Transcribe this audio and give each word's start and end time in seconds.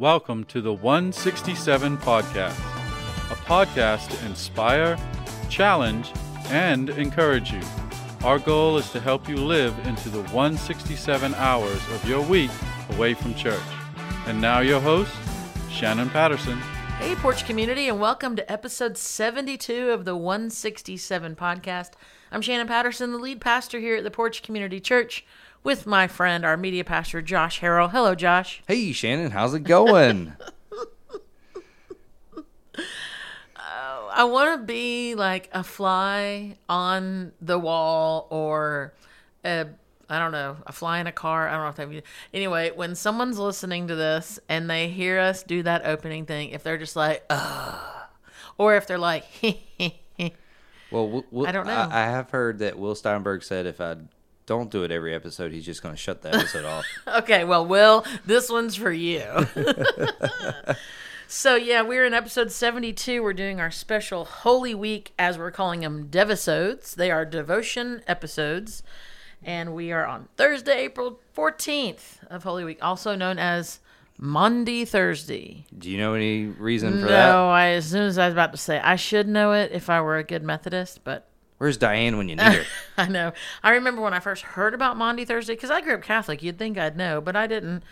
Welcome 0.00 0.44
to 0.44 0.62
the 0.62 0.72
167 0.72 1.98
Podcast, 1.98 2.58
a 3.30 3.34
podcast 3.44 4.08
to 4.08 4.24
inspire, 4.24 4.96
challenge, 5.50 6.10
and 6.46 6.88
encourage 6.88 7.52
you. 7.52 7.60
Our 8.24 8.38
goal 8.38 8.78
is 8.78 8.90
to 8.92 9.00
help 9.00 9.28
you 9.28 9.36
live 9.36 9.78
into 9.86 10.08
the 10.08 10.22
167 10.22 11.34
hours 11.34 11.86
of 11.92 12.08
your 12.08 12.22
week 12.22 12.50
away 12.92 13.12
from 13.12 13.34
church. 13.34 13.60
And 14.26 14.40
now, 14.40 14.60
your 14.60 14.80
host, 14.80 15.12
Shannon 15.68 16.08
Patterson. 16.08 16.56
Hey, 16.98 17.14
Porch 17.16 17.44
Community, 17.44 17.86
and 17.86 18.00
welcome 18.00 18.36
to 18.36 18.50
episode 18.50 18.96
72 18.96 19.90
of 19.90 20.06
the 20.06 20.16
167 20.16 21.36
podcast. 21.36 21.90
I'm 22.32 22.40
Shannon 22.40 22.66
Patterson, 22.66 23.12
the 23.12 23.18
lead 23.18 23.42
pastor 23.42 23.78
here 23.78 23.96
at 23.96 24.04
the 24.04 24.10
Porch 24.10 24.42
Community 24.42 24.80
Church, 24.80 25.26
with 25.62 25.86
my 25.86 26.06
friend, 26.06 26.44
our 26.44 26.56
media 26.56 26.84
pastor, 26.84 27.22
Josh 27.22 27.60
Harrell. 27.60 27.90
Hello, 27.90 28.14
Josh. 28.14 28.62
Hey, 28.66 28.92
Shannon, 28.92 29.30
how's 29.30 29.54
it 29.54 29.64
going? 29.64 30.34
Uh, 33.56 34.08
I 34.12 34.24
want 34.24 34.60
to 34.60 34.66
be 34.66 35.14
like 35.14 35.48
a 35.52 35.62
fly 35.62 36.56
on 36.68 37.32
the 37.40 37.58
wall 37.58 38.26
or 38.30 38.94
a 39.44 39.66
I 40.08 40.18
don't 40.18 40.32
know, 40.32 40.56
a 40.66 40.72
fly 40.72 40.98
in 40.98 41.06
a 41.06 41.12
car. 41.12 41.48
I 41.48 41.52
don't 41.52 41.62
know 41.62 41.84
if 41.84 41.90
that 41.92 42.02
anyway, 42.34 42.72
when 42.74 42.96
someone's 42.96 43.38
listening 43.38 43.86
to 43.88 43.94
this 43.94 44.40
and 44.48 44.68
they 44.68 44.88
hear 44.88 45.20
us 45.20 45.44
do 45.44 45.62
that 45.62 45.86
opening 45.86 46.26
thing, 46.26 46.50
if 46.50 46.64
they're 46.64 46.78
just 46.78 46.96
like, 46.96 47.24
Ugh, 47.30 48.06
or 48.58 48.74
if 48.74 48.88
they're 48.88 48.98
like, 48.98 49.24
we'll, 50.90 51.24
I 51.46 51.52
don't 51.52 51.66
know. 51.66 51.88
I, 51.90 52.02
I 52.02 52.06
have 52.06 52.30
heard 52.30 52.58
that 52.58 52.76
Will 52.76 52.96
Steinberg 52.96 53.44
said 53.44 53.66
if 53.66 53.80
I 53.80 53.96
don't 54.50 54.68
do 54.68 54.82
it 54.82 54.90
every 54.90 55.14
episode, 55.14 55.52
he's 55.52 55.64
just 55.64 55.80
going 55.80 55.94
to 55.94 56.00
shut 56.00 56.22
the 56.22 56.34
episode 56.34 56.64
off. 56.64 56.84
okay, 57.06 57.44
well, 57.44 57.64
Will, 57.64 58.04
this 58.26 58.50
one's 58.50 58.74
for 58.74 58.90
you. 58.90 59.22
so, 61.28 61.54
yeah, 61.54 61.82
we're 61.82 62.04
in 62.04 62.14
episode 62.14 62.50
72. 62.50 63.22
We're 63.22 63.32
doing 63.32 63.60
our 63.60 63.70
special 63.70 64.24
Holy 64.24 64.74
Week, 64.74 65.12
as 65.16 65.38
we're 65.38 65.52
calling 65.52 65.82
them, 65.82 66.08
Devisodes. 66.08 66.96
They 66.96 67.12
are 67.12 67.24
devotion 67.24 68.02
episodes. 68.08 68.82
And 69.40 69.72
we 69.72 69.92
are 69.92 70.04
on 70.04 70.26
Thursday, 70.36 70.80
April 70.80 71.20
14th 71.36 72.24
of 72.28 72.42
Holy 72.42 72.64
Week, 72.64 72.78
also 72.82 73.14
known 73.14 73.38
as 73.38 73.78
Maundy, 74.18 74.84
Thursday. 74.84 75.64
Do 75.78 75.88
you 75.88 75.96
know 75.96 76.14
any 76.14 76.46
reason 76.46 76.94
for 76.94 77.02
no, 77.02 77.06
that? 77.06 77.32
No, 77.32 77.54
as 77.54 77.86
soon 77.86 78.02
as 78.02 78.18
I 78.18 78.26
was 78.26 78.34
about 78.34 78.50
to 78.50 78.58
say 78.58 78.80
I 78.80 78.96
should 78.96 79.28
know 79.28 79.52
it 79.52 79.70
if 79.72 79.88
I 79.88 80.00
were 80.00 80.18
a 80.18 80.24
good 80.24 80.42
Methodist, 80.42 81.04
but 81.04 81.29
Where's 81.60 81.76
Diane 81.76 82.16
when 82.16 82.30
you 82.30 82.36
need 82.36 82.42
her? 82.42 82.64
I 82.96 83.06
know. 83.06 83.34
I 83.62 83.72
remember 83.72 84.00
when 84.00 84.14
I 84.14 84.18
first 84.18 84.42
heard 84.44 84.72
about 84.72 84.96
Maundy 84.96 85.26
Thursday 85.26 85.52
because 85.54 85.70
I 85.70 85.82
grew 85.82 85.92
up 85.92 86.00
Catholic. 86.00 86.42
You'd 86.42 86.56
think 86.56 86.78
I'd 86.78 86.96
know, 86.96 87.20
but 87.20 87.36
I 87.36 87.46
didn't. 87.46 87.82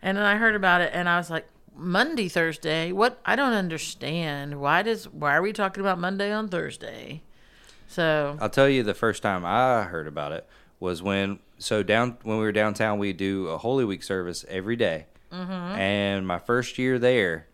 And 0.00 0.16
then 0.16 0.24
I 0.24 0.36
heard 0.36 0.54
about 0.54 0.80
it, 0.80 0.92
and 0.94 1.10
I 1.10 1.18
was 1.18 1.28
like, 1.28 1.46
Monday 1.76 2.28
Thursday? 2.28 2.90
What? 2.90 3.20
I 3.26 3.36
don't 3.36 3.52
understand. 3.52 4.62
Why 4.62 4.80
does? 4.82 5.10
Why 5.10 5.36
are 5.36 5.42
we 5.42 5.52
talking 5.52 5.82
about 5.82 5.98
Monday 5.98 6.32
on 6.32 6.48
Thursday? 6.48 7.20
So 7.86 8.38
I'll 8.40 8.48
tell 8.48 8.66
you, 8.66 8.82
the 8.82 8.94
first 8.94 9.22
time 9.22 9.44
I 9.44 9.82
heard 9.82 10.06
about 10.06 10.32
it 10.32 10.48
was 10.80 11.02
when 11.02 11.38
so 11.58 11.82
down 11.82 12.16
when 12.22 12.38
we 12.38 12.44
were 12.44 12.50
downtown, 12.50 12.98
we 12.98 13.12
do 13.12 13.48
a 13.48 13.58
Holy 13.58 13.84
Week 13.84 14.02
service 14.02 14.46
every 14.48 14.76
day. 14.76 15.04
Mm-hmm. 15.30 15.52
and 15.52 16.26
my 16.26 16.38
first 16.38 16.78
year 16.78 16.98
there, 16.98 17.46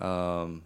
um, 0.00 0.62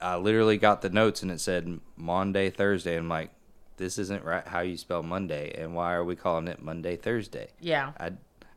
I 0.00 0.16
literally 0.16 0.58
got 0.58 0.82
the 0.82 0.90
notes 0.90 1.22
and 1.22 1.30
it 1.32 1.40
said 1.40 1.80
Monday 1.96 2.50
Thursday. 2.50 2.96
I'm 2.96 3.08
like, 3.08 3.30
this 3.78 3.98
isn't 3.98 4.24
right 4.24 4.46
how 4.46 4.60
you 4.60 4.76
spell 4.76 5.02
Monday, 5.02 5.54
and 5.56 5.74
why 5.74 5.94
are 5.94 6.04
we 6.04 6.14
calling 6.14 6.48
it 6.48 6.60
Monday 6.60 6.96
Thursday? 6.96 7.48
Yeah. 7.60 7.92
I, 7.98 8.12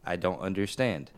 I 0.05 0.17
don't 0.17 0.41
understand. 0.41 1.11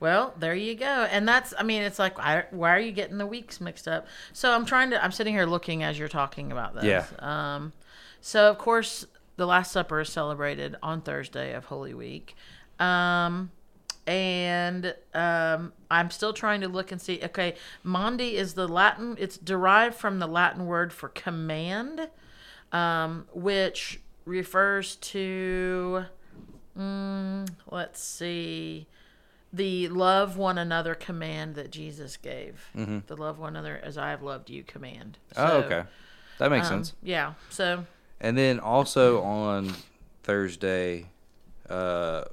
Well, 0.00 0.34
there 0.38 0.54
you 0.54 0.74
go. 0.74 0.84
And 1.10 1.26
that's, 1.26 1.52
I 1.58 1.62
mean, 1.64 1.82
it's 1.82 1.98
like, 1.98 2.18
why, 2.18 2.44
why 2.50 2.70
are 2.76 2.80
you 2.80 2.92
getting 2.92 3.18
the 3.18 3.26
weeks 3.26 3.60
mixed 3.60 3.88
up? 3.88 4.06
So 4.32 4.52
I'm 4.52 4.64
trying 4.64 4.90
to, 4.90 5.02
I'm 5.02 5.10
sitting 5.10 5.34
here 5.34 5.46
looking 5.46 5.82
as 5.82 5.98
you're 5.98 6.08
talking 6.08 6.52
about 6.52 6.74
this. 6.74 6.84
Yeah. 6.84 7.06
Um, 7.18 7.72
so, 8.20 8.50
of 8.50 8.58
course, 8.58 9.06
the 9.36 9.46
Last 9.46 9.72
Supper 9.72 10.00
is 10.00 10.08
celebrated 10.08 10.76
on 10.82 11.00
Thursday 11.00 11.52
of 11.54 11.64
Holy 11.64 11.94
Week. 11.94 12.36
Um, 12.78 13.50
and 14.06 14.94
um, 15.14 15.72
I'm 15.90 16.10
still 16.10 16.32
trying 16.32 16.60
to 16.62 16.68
look 16.68 16.92
and 16.92 17.00
see. 17.00 17.20
Okay, 17.22 17.54
Maundy 17.82 18.36
is 18.36 18.54
the 18.54 18.66
Latin, 18.68 19.16
it's 19.18 19.36
derived 19.36 19.96
from 19.96 20.18
the 20.18 20.26
Latin 20.26 20.66
word 20.66 20.92
for 20.92 21.08
command 21.08 22.08
um, 22.72 23.26
which 23.32 24.00
refers 24.24 24.96
to, 24.96 26.04
mm, 26.78 27.48
let's 27.70 28.02
see, 28.02 28.86
the 29.52 29.88
love 29.88 30.36
one 30.36 30.58
another 30.58 30.94
command 30.94 31.54
that 31.54 31.70
Jesus 31.70 32.16
gave. 32.16 32.68
Mm-hmm. 32.76 32.98
The 33.06 33.16
love 33.16 33.38
one 33.38 33.56
another 33.56 33.80
as 33.82 33.96
I 33.96 34.10
have 34.10 34.22
loved 34.22 34.50
you 34.50 34.62
command. 34.62 35.18
oh, 35.36 35.58
okay, 35.58 35.84
that 36.38 36.50
makes 36.50 36.66
um, 36.66 36.84
sense. 36.84 36.94
Yeah. 37.02 37.34
So 37.48 37.86
And 38.20 38.36
then 38.36 38.60
also 38.60 39.22
on 39.22 39.72
Thursday, 40.22 41.06
uh, 41.70 42.24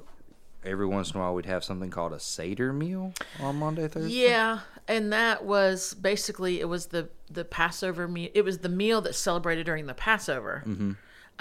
every 0.66 0.86
once 0.86 1.12
in 1.12 1.18
a 1.18 1.24
while 1.24 1.34
we'd 1.34 1.46
have 1.46 1.64
something 1.64 1.90
called 1.90 2.12
a 2.12 2.20
Seder 2.20 2.74
meal 2.74 3.14
on 3.40 3.58
Maundy 3.58 3.88
Thursday. 3.88 4.28
yeah, 4.28 4.60
and 4.88 5.12
that 5.14 5.44
was 5.46 5.94
basically 5.96 6.60
it 6.60 6.66
was 6.70 6.88
the 6.88 7.10
the 7.30 7.46
Passover 7.46 8.08
meal. 8.08 8.30
It 8.34 8.44
was 8.44 8.60
the 8.60 8.70
meal 8.70 9.02
that's 9.02 9.18
celebrated 9.18 9.66
during 9.66 9.88
the 9.88 9.94
Passover. 9.94 10.64
Mm-hmm. 10.66 10.92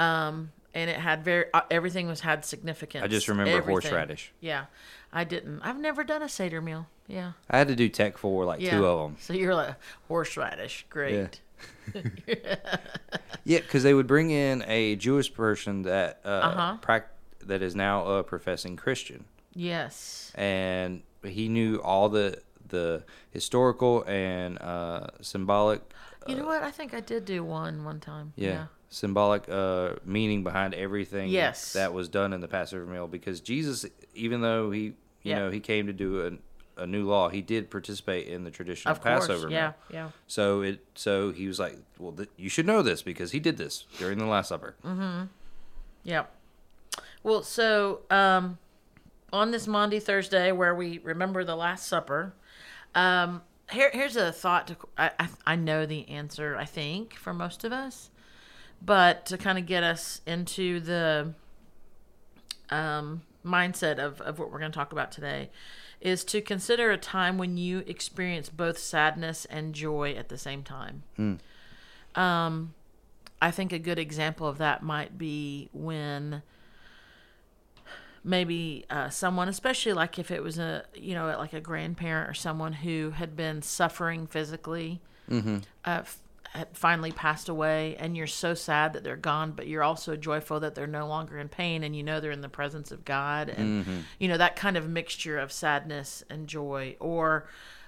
Um, 0.03 0.53
and 0.75 0.91
it 0.91 0.97
had 0.97 1.25
very 1.25 1.47
uh, 1.55 1.61
everything 1.71 2.07
was 2.09 2.21
had 2.21 2.45
significance. 2.45 3.05
I 3.05 3.09
just 3.09 3.29
remember 3.29 3.51
everything. 3.53 3.71
horseradish. 3.71 4.33
Yeah, 4.41 4.65
I 5.13 5.25
didn't. 5.25 5.61
I've 5.63 5.79
never 5.79 6.03
done 6.05 6.23
a 6.23 6.29
Seder 6.29 6.61
meal. 6.61 6.87
Yeah. 7.07 7.33
I 7.51 7.59
had 7.59 7.69
to 7.69 7.77
do 7.77 7.89
tech 7.89 8.17
for 8.19 8.45
like 8.45 8.61
Yeah. 8.61 8.79
two 8.79 8.87
of 8.87 8.99
them. 9.09 9.17
So 9.21 9.35
you're 9.35 9.55
like 9.55 9.75
horseradish. 10.09 10.87
Great. 10.89 11.41
Yeah, 13.45 13.59
because 13.61 13.83
they 13.83 13.95
would 13.95 14.07
bring 14.07 14.31
in 14.31 14.65
a 14.67 14.97
Jewish 14.97 15.33
person 15.33 15.83
that 15.83 16.21
uh, 16.25 16.29
Uh-huh. 16.29 16.77
prac- 16.81 17.11
that 17.41 17.63
is 17.63 17.75
now 17.77 18.07
a 18.07 18.25
professing 18.25 18.77
Christian, 18.77 19.27
Yes. 19.55 20.33
and 20.35 21.03
he 21.23 21.49
knew 21.49 21.77
all 21.77 22.09
the 22.09 22.39
the 22.75 23.05
historical 23.31 24.05
and 24.07 24.59
uh, 24.61 25.07
symbolic. 25.23 25.81
You 26.27 26.37
know 26.37 26.47
what? 26.47 26.63
I 26.63 26.71
think 26.71 26.93
I 26.95 27.01
did 27.01 27.25
do 27.25 27.43
one 27.45 27.85
one 27.85 28.01
time. 28.01 28.33
Yeah. 28.37 28.67
Symbolic 28.91 29.49
uh, 29.49 29.95
meaning 30.05 30.45
behind 30.45 30.73
everything 30.75 31.29
Yes. 31.29 31.73
that 31.73 31.93
was 31.93 32.09
done 32.09 32.33
in 32.33 32.41
the 32.41 32.49
Passover 32.49 32.87
meal, 32.87 33.09
because 33.09 33.41
Jesus, 33.41 33.85
even 34.15 34.41
though 34.41 34.71
he, 34.71 34.81
you 34.83 34.95
Yeah. 35.23 35.39
know, 35.41 35.51
he 35.51 35.59
came 35.61 35.87
to 35.89 35.93
do 35.93 36.39
a, 36.77 36.83
a 36.83 36.87
new 36.87 37.05
law, 37.05 37.29
he 37.29 37.43
did 37.43 37.71
participate 37.71 38.29
in 38.29 38.45
the 38.45 38.51
tradition 38.53 38.91
of, 38.91 38.99
Of 38.99 39.03
course. 39.03 39.27
Passover 39.27 39.51
Yeah. 39.51 39.67
meal. 39.67 39.75
Yeah. 39.91 40.09
So 40.29 40.63
it, 40.63 40.85
so 40.95 41.33
he 41.33 41.47
was 41.49 41.59
like, 41.59 41.77
well, 41.99 42.13
th- 42.13 42.29
you 42.37 42.49
should 42.49 42.67
know 42.67 42.83
this 42.83 43.03
because 43.03 43.33
he 43.33 43.41
did 43.41 43.57
this 43.57 43.85
during 43.99 44.19
the 44.19 44.27
Last 44.27 44.49
Supper. 44.49 44.77
Mm-hmm. 44.85 45.25
Yeah. 46.05 46.25
Well, 47.25 47.43
so 47.43 48.01
um, 48.11 48.59
on 49.33 49.51
this 49.51 49.67
Maundy 49.67 49.99
Thursday, 49.99 50.53
where 50.53 50.75
we 50.75 50.99
remember 51.03 51.43
the 51.45 51.57
Last 51.57 51.87
Supper, 51.87 52.33
um, 52.95 53.43
here, 53.71 53.91
here's 53.93 54.17
a 54.17 54.33
thought. 54.33 54.69
To, 54.69 54.77
I, 54.97 55.11
I, 55.19 55.29
I 55.47 55.57
know 55.57 55.87
the 55.87 56.09
answer, 56.09 56.57
I 56.57 56.65
think, 56.65 57.15
for 57.15 57.33
most 57.33 57.65
of 57.65 57.73
us, 57.73 58.11
but 58.83 59.27
to 59.27 59.39
kind 59.39 59.59
of 59.59 59.67
get 59.67 59.83
us 59.83 60.21
into 60.27 60.81
the 60.81 61.35
um, 62.71 63.23
mindset 63.45 63.99
of, 63.99 64.21
of 64.21 64.39
what 64.39 64.51
we're 64.51 64.59
going 64.59 64.73
to 64.73 64.77
talk 64.77 64.93
about 64.93 65.13
today 65.13 65.51
is 66.01 66.25
to 66.25 66.41
consider 66.41 66.91
a 66.91 66.99
time 66.99 67.39
when 67.39 67.57
you 67.57 67.79
experience 67.87 68.51
both 68.51 68.79
sadness 68.79 69.47
and 69.47 69.75
joy 69.75 70.13
at 70.13 70.29
the 70.29 70.37
same 70.37 70.63
time. 70.63 71.03
Um, 72.15 72.75
I 73.41 73.51
think 73.51 73.73
a 73.73 73.79
good 73.79 73.99
example 73.99 74.47
of 74.47 74.59
that 74.59 74.83
might 74.83 75.17
be 75.17 75.71
when 75.73 76.43
maybe 78.25 78.85
uh, 78.91 79.11
someone, 79.11 79.49
especially 79.49 79.93
like 79.93 80.19
if 80.19 80.31
it 80.31 80.43
was 80.43 80.59
a 80.59 80.85
you 80.95 81.15
know 81.15 81.27
like 81.39 81.53
a 81.53 81.61
grandparent 81.61 82.29
or 82.31 82.35
someone 82.35 82.73
who 82.73 83.11
had 83.11 83.37
been 83.37 83.63
suffering 83.63 84.27
physically, 84.27 85.01
uh, 85.85 86.01
f- 86.01 86.19
had 86.53 86.69
finally 86.77 87.13
passed 87.13 87.49
away, 87.49 87.97
and 87.99 88.17
you're 88.17 88.27
so 88.27 88.55
sad 88.55 88.93
that 88.93 89.03
they're 89.05 89.17
gone, 89.17 89.53
but 89.53 89.67
you're 89.67 89.83
also 89.83 90.17
joyful 90.17 90.61
that 90.61 90.75
they're 90.75 90.87
no 90.87 91.07
longer 91.07 91.39
in 91.39 91.49
pain, 91.49 91.83
and 91.85 91.95
you 91.97 92.03
know 92.03 92.21
they're 92.21 92.31
in 92.31 92.41
the 92.43 92.49
presence 92.49 92.91
of 92.93 93.05
God, 93.05 93.49
and 93.49 93.85
you 94.19 94.29
know 94.29 94.39
that 94.39 94.57
kind 94.57 94.77
of 94.77 94.89
mixture 94.89 95.39
of 95.39 95.53
sadness 95.53 96.25
and 96.31 96.47
joy, 96.49 96.97
or 97.01 97.47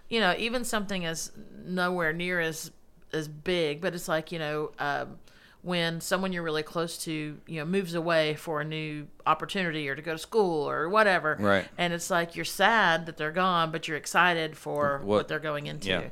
you 0.08 0.20
know 0.20 0.34
even 0.38 0.64
something 0.64 1.04
as 1.04 1.32
nowhere 1.64 2.12
near 2.12 2.40
as 2.40 2.70
as 3.12 3.28
big, 3.28 3.80
but 3.80 3.94
it's 3.94 4.08
like 4.08 4.32
you 4.32 4.38
know. 4.38 4.70
Um, 4.78 5.18
when 5.66 6.00
someone 6.00 6.32
you're 6.32 6.44
really 6.44 6.62
close 6.62 6.96
to, 6.96 7.38
you 7.48 7.58
know, 7.58 7.64
moves 7.64 7.92
away 7.94 8.34
for 8.36 8.60
a 8.60 8.64
new 8.64 9.04
opportunity 9.26 9.88
or 9.88 9.96
to 9.96 10.00
go 10.00 10.12
to 10.12 10.18
school 10.18 10.62
or 10.70 10.88
whatever. 10.88 11.36
Right. 11.40 11.66
And 11.76 11.92
it's 11.92 12.08
like 12.08 12.36
you're 12.36 12.44
sad 12.44 13.06
that 13.06 13.16
they're 13.16 13.32
gone, 13.32 13.72
but 13.72 13.88
you're 13.88 13.96
excited 13.96 14.56
for 14.56 14.98
what, 15.00 15.06
What- 15.06 15.28
they're 15.28 15.40
going 15.40 15.66
into. 15.66 15.88
yeah. 15.88 16.02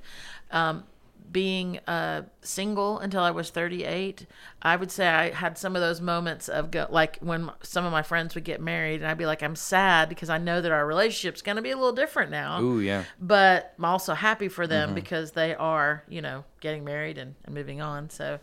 Um, 0.50 0.82
being 1.30 1.80
uh, 1.86 2.22
single 2.42 2.98
until 2.98 3.22
I 3.22 3.30
was 3.30 3.50
38, 3.50 4.26
I 4.62 4.76
would 4.76 4.90
say 4.90 5.08
I 5.08 5.30
had 5.30 5.58
some 5.58 5.74
of 5.74 5.82
those 5.82 6.00
moments 6.00 6.48
of 6.48 6.70
go, 6.70 6.86
like 6.90 7.18
when 7.18 7.50
some 7.62 7.84
of 7.84 7.92
my 7.92 8.02
friends 8.02 8.34
would 8.34 8.44
get 8.44 8.60
married, 8.60 9.00
and 9.00 9.06
I'd 9.06 9.18
be 9.18 9.26
like, 9.26 9.42
I'm 9.42 9.56
sad 9.56 10.08
because 10.08 10.30
I 10.30 10.38
know 10.38 10.60
that 10.60 10.70
our 10.70 10.86
relationship's 10.86 11.42
going 11.42 11.56
to 11.56 11.62
be 11.62 11.70
a 11.70 11.76
little 11.76 11.92
different 11.92 12.30
now. 12.30 12.60
Ooh, 12.60 12.80
yeah. 12.80 13.04
But 13.20 13.74
I'm 13.78 13.84
also 13.84 14.14
happy 14.14 14.48
for 14.48 14.66
them 14.66 14.94
because 14.94 15.32
they 15.32 15.54
are, 15.54 16.04
you 16.08 16.22
know, 16.22 16.44
getting 16.60 16.84
married 16.84 17.18
and, 17.18 17.34
and 17.44 17.54
moving 17.54 17.80
on. 17.80 18.10
So, 18.10 18.38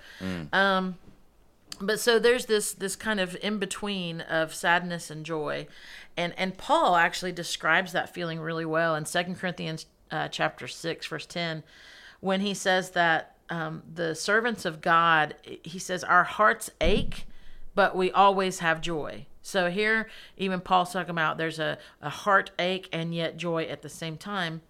um, 0.52 0.96
but 1.80 2.00
so 2.00 2.20
there's 2.20 2.46
this 2.46 2.74
this 2.74 2.96
kind 2.96 3.20
of 3.20 3.36
in 3.42 3.58
between 3.58 4.22
of 4.22 4.54
sadness 4.54 5.10
and 5.10 5.26
joy, 5.26 5.68
and 6.18 6.34
and 6.38 6.58
Paul 6.58 6.96
actually 6.96 7.32
describes 7.32 7.92
that 7.94 8.14
feeling 8.14 8.40
really 8.40 8.66
well 8.66 8.96
in 8.96 9.06
Second 9.06 9.36
Corinthians 9.36 9.86
uh, 10.12 10.28
chapter 10.28 10.68
six 10.68 11.08
verse 11.08 11.26
ten, 11.26 11.64
when 12.22 12.42
he 12.42 12.54
says 12.54 12.92
that 12.92 13.36
um, 13.50 13.84
the 13.94 14.16
servants 14.16 14.64
of 14.64 14.80
God, 14.80 15.36
he 15.64 15.78
says 15.78 16.04
our 16.04 16.24
hearts 16.24 16.72
ache, 16.80 17.26
but 17.76 17.96
we 17.96 18.10
always 18.12 18.60
have 18.60 18.80
joy. 18.80 19.26
So 19.42 19.70
here, 19.70 20.10
even 20.38 20.62
Paul's 20.62 20.94
talking 20.94 21.10
about 21.10 21.38
there's 21.38 21.60
a, 21.60 21.78
a 22.02 22.10
heartache 22.10 22.88
and 22.94 23.14
yet 23.14 23.38
joy 23.38 23.64
at 23.64 23.82
the 23.82 23.90
same 23.90 24.18
time. 24.18 24.62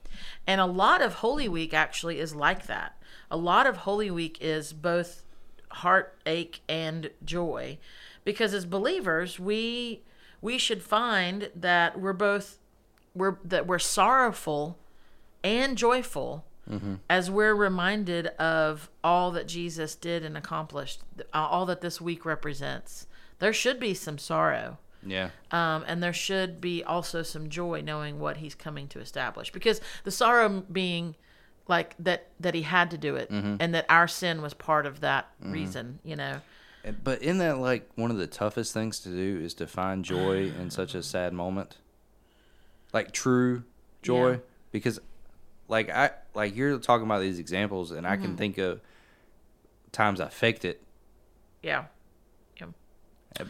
And 0.48 0.60
a 0.60 0.66
lot 0.66 1.02
of 1.02 1.16
Holy 1.16 1.48
Week 1.48 1.74
actually 1.74 2.20
is 2.20 2.34
like 2.34 2.68
that. 2.68 2.98
A 3.30 3.38
lot 3.38 3.68
of 3.68 3.78
Holy 3.78 4.10
Week 4.10 4.38
is 4.42 4.74
both 4.74 5.24
heartache 5.70 6.62
and 6.68 7.10
joy 7.24 7.78
because 8.26 8.54
as 8.54 8.66
believers 8.66 9.40
we 9.40 10.02
we 10.42 10.58
should 10.58 10.84
find 10.84 11.50
that 11.56 12.00
we're 12.00 12.12
both 12.12 12.58
we're 13.16 13.38
that 13.44 13.68
we're 13.68 13.80
sorrowful 13.80 14.78
and 15.44 15.78
joyful 15.78 16.46
Mm-hmm. 16.72 16.96
as 17.10 17.30
we're 17.30 17.54
reminded 17.54 18.28
of 18.28 18.90
all 19.04 19.32
that 19.32 19.48
Jesus 19.48 19.94
did 19.96 20.24
and 20.24 20.38
accomplished 20.38 21.02
uh, 21.20 21.24
all 21.38 21.66
that 21.66 21.82
this 21.82 22.00
week 22.00 22.26
represents 22.26 23.08
there 23.40 23.52
should 23.52 23.80
be 23.80 23.94
some 23.94 24.18
sorrow 24.18 24.78
Yeah. 25.06 25.32
um, 25.52 25.84
and 25.86 26.02
there 26.02 26.14
should 26.14 26.62
be 26.62 26.84
also 26.84 27.24
some 27.24 27.50
joy 27.50 27.82
knowing 27.82 28.20
what 28.20 28.38
he's 28.38 28.56
coming 28.56 28.88
to 28.90 29.00
establish 29.00 29.52
because 29.52 29.82
the 30.06 30.12
sorrow 30.12 30.64
being 30.72 31.16
like 31.68 31.96
that 32.00 32.30
that 32.40 32.54
he 32.54 32.62
had 32.62 32.90
to 32.92 32.98
do 32.98 33.16
it 33.16 33.30
mm-hmm. 33.30 33.58
and 33.60 33.74
that 33.76 33.86
our 33.90 34.08
sin 34.08 34.42
was 34.42 34.54
part 34.54 34.86
of 34.86 35.02
that 35.02 35.28
mm-hmm. 35.42 35.52
reason 35.52 36.00
you 36.04 36.16
know 36.16 36.42
But 37.04 37.22
isn't 37.22 37.38
that 37.40 37.58
like 37.60 37.90
one 37.96 38.12
of 38.12 38.18
the 38.18 38.28
toughest 38.28 38.74
things 38.74 39.00
to 39.02 39.10
do 39.10 39.40
is 39.44 39.54
to 39.56 39.68
find 39.68 40.04
joy 40.04 40.52
in 40.60 40.72
such 40.72 40.96
a 40.96 41.04
sad 41.14 41.34
moment? 41.34 41.78
Like 42.92 43.12
true 43.12 43.64
joy? 44.02 44.32
Yeah. 44.32 44.38
Because 44.72 45.00
like 45.72 45.90
I 45.90 46.12
like 46.36 46.56
you're 46.56 46.78
talking 46.78 47.06
about 47.06 47.22
these 47.22 47.40
examples 47.40 47.90
and 47.92 48.06
I 48.06 48.14
Mm-hmm. 48.16 48.24
can 48.24 48.38
think 48.38 48.58
of 48.60 48.82
times 49.92 50.22
I 50.22 50.28
faked 50.30 50.64
it. 50.66 50.84
yeah 51.64 51.86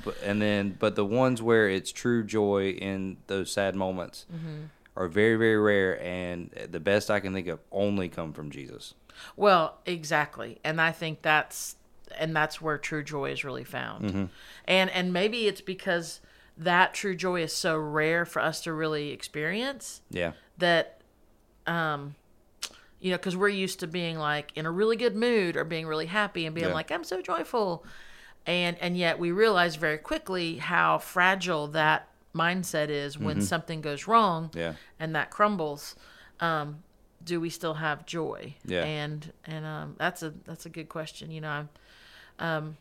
But 0.05 0.15
and 0.23 0.41
then 0.41 0.77
but 0.79 0.95
the 0.95 1.03
ones 1.03 1.41
where 1.41 1.67
it's 1.67 1.91
true 1.91 2.23
joy 2.23 2.69
in 2.69 3.17
those 3.27 3.51
sad 3.51 3.75
moments 3.75 4.25
Mm-hmm. 4.33 4.65
are 4.95 5.07
very 5.09 5.35
very 5.35 5.57
rare 5.57 6.01
and 6.01 6.49
the 6.69 6.79
best 6.79 7.09
I 7.11 7.19
can 7.19 7.33
think 7.33 7.47
of 7.47 7.59
only 7.71 8.07
come 8.07 8.31
from 8.31 8.51
Jesus. 8.51 8.93
well 9.35 9.79
exactly 9.85 10.59
and 10.63 10.79
i 10.79 10.91
think 10.91 11.21
that's 11.21 11.75
and 12.17 12.33
that's 12.35 12.61
where 12.61 12.77
true 12.77 13.03
joy 13.03 13.31
is 13.31 13.43
really 13.43 13.63
found 13.65 14.29
and 14.65 14.89
and 14.91 15.11
maybe 15.11 15.47
it's 15.47 15.61
because 15.61 16.21
that 16.57 16.93
true 16.93 17.15
joy 17.15 17.41
is 17.41 17.51
so 17.53 17.75
rare 17.77 18.23
for 18.25 18.41
us 18.41 18.61
to 18.61 18.71
really 18.71 19.09
experience 19.11 20.01
Yeah. 20.09 20.31
that 20.57 21.00
um 21.71 22.15
you 22.99 23.09
know 23.11 23.17
because 23.17 23.35
we're 23.35 23.47
used 23.65 23.79
to 23.79 23.87
being 23.87 24.17
like 24.17 24.51
in 24.55 24.65
a 24.65 24.71
really 24.71 24.95
good 24.97 25.15
mood 25.15 25.55
or 25.55 25.63
being 25.63 25.87
really 25.87 26.05
happy 26.05 26.45
and 26.45 26.53
being 26.53 26.67
Yeah. 26.67 26.73
like 26.73 26.91
i'm 26.91 27.03
so 27.03 27.21
joyful 27.21 27.83
and 28.45 28.77
and 28.79 28.97
yet 28.97 29.17
we 29.19 29.31
realize 29.31 29.75
very 29.77 29.97
quickly 29.97 30.57
how 30.57 30.97
fragile 30.97 31.67
that 31.69 32.07
mindset 32.35 32.89
is 32.89 33.17
when 33.19 33.41
something 33.41 33.81
goes 33.81 34.07
wrong 34.07 34.49
Yeah. 34.53 34.73
and 34.99 35.15
that 35.15 35.31
crumbles 35.31 35.95
um 36.39 36.83
do 37.23 37.39
we 37.39 37.49
still 37.49 37.75
have 37.75 38.05
joy 38.05 38.55
Yeah. 38.65 38.83
and 38.83 39.31
and 39.45 39.65
um 39.65 39.95
that's 39.97 40.21
a 40.23 40.33
that's 40.45 40.65
a 40.65 40.69
good 40.69 40.89
question 40.89 41.31
you 41.31 41.41
know 41.41 41.49
i'm 41.49 41.69
um 42.39 42.77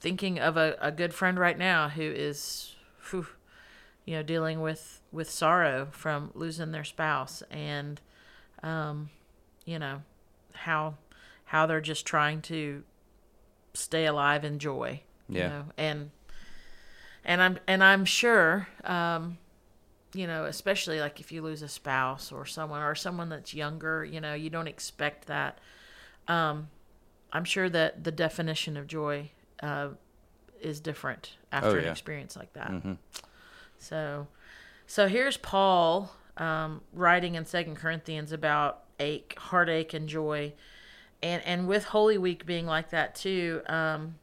thinking 0.00 0.38
of 0.38 0.56
a, 0.56 0.76
a 0.80 0.90
good 0.92 1.12
friend 1.12 1.38
right 1.38 1.58
now 1.58 1.88
who 1.88 2.02
is 2.02 2.74
whew, 3.10 3.26
you 4.04 4.14
know 4.16 4.22
dealing 4.22 4.60
with 4.60 5.00
with 5.12 5.28
sorrow 5.28 5.88
from 5.90 6.30
losing 6.34 6.70
their 6.72 6.84
spouse 6.84 7.42
and 7.50 8.00
um 8.62 9.10
you 9.64 9.78
know 9.78 10.02
how 10.52 10.94
how 11.46 11.66
they're 11.66 11.80
just 11.80 12.04
trying 12.06 12.40
to 12.42 12.82
stay 13.74 14.06
alive 14.06 14.44
in 14.44 14.58
joy 14.58 15.00
you 15.28 15.38
Yeah. 15.38 15.48
know 15.48 15.64
and 15.76 16.10
and 17.24 17.42
i'm 17.42 17.58
and 17.66 17.82
i'm 17.84 18.04
sure 18.04 18.68
um 18.84 19.38
you 20.14 20.26
know 20.26 20.44
especially 20.46 21.00
like 21.00 21.20
if 21.20 21.30
you 21.32 21.42
lose 21.42 21.62
a 21.62 21.68
spouse 21.68 22.32
or 22.32 22.46
someone 22.46 22.82
or 22.82 22.94
someone 22.94 23.28
that's 23.28 23.52
younger 23.54 24.04
you 24.04 24.20
know 24.20 24.34
you 24.34 24.50
don't 24.50 24.68
expect 24.68 25.26
that 25.26 25.58
um 26.28 26.68
i'm 27.32 27.44
sure 27.44 27.68
that 27.68 28.04
the 28.04 28.12
definition 28.12 28.76
of 28.76 28.86
joy 28.86 29.30
uh 29.62 29.88
is 30.60 30.80
different 30.80 31.36
after 31.52 31.76
Oh, 31.76 31.78
an 31.78 31.84
experience 31.86 32.36
like 32.36 32.52
that 32.54 32.70
Mhm. 32.70 32.96
so 33.78 34.26
so 34.86 35.06
here's 35.08 35.36
paul 35.36 36.12
um 36.38 36.80
writing 36.92 37.34
in 37.34 37.44
second 37.44 37.76
corinthians 37.76 38.32
about 38.32 38.84
ache 38.98 39.34
heartache 39.38 39.94
and 39.94 40.08
joy. 40.08 40.52
And 41.22 41.42
and 41.44 41.66
with 41.66 41.84
holy 41.84 42.16
week 42.18 42.46
being 42.46 42.66
like 42.66 42.90
that 42.90 43.14
too 43.14 43.62
um 43.66 44.16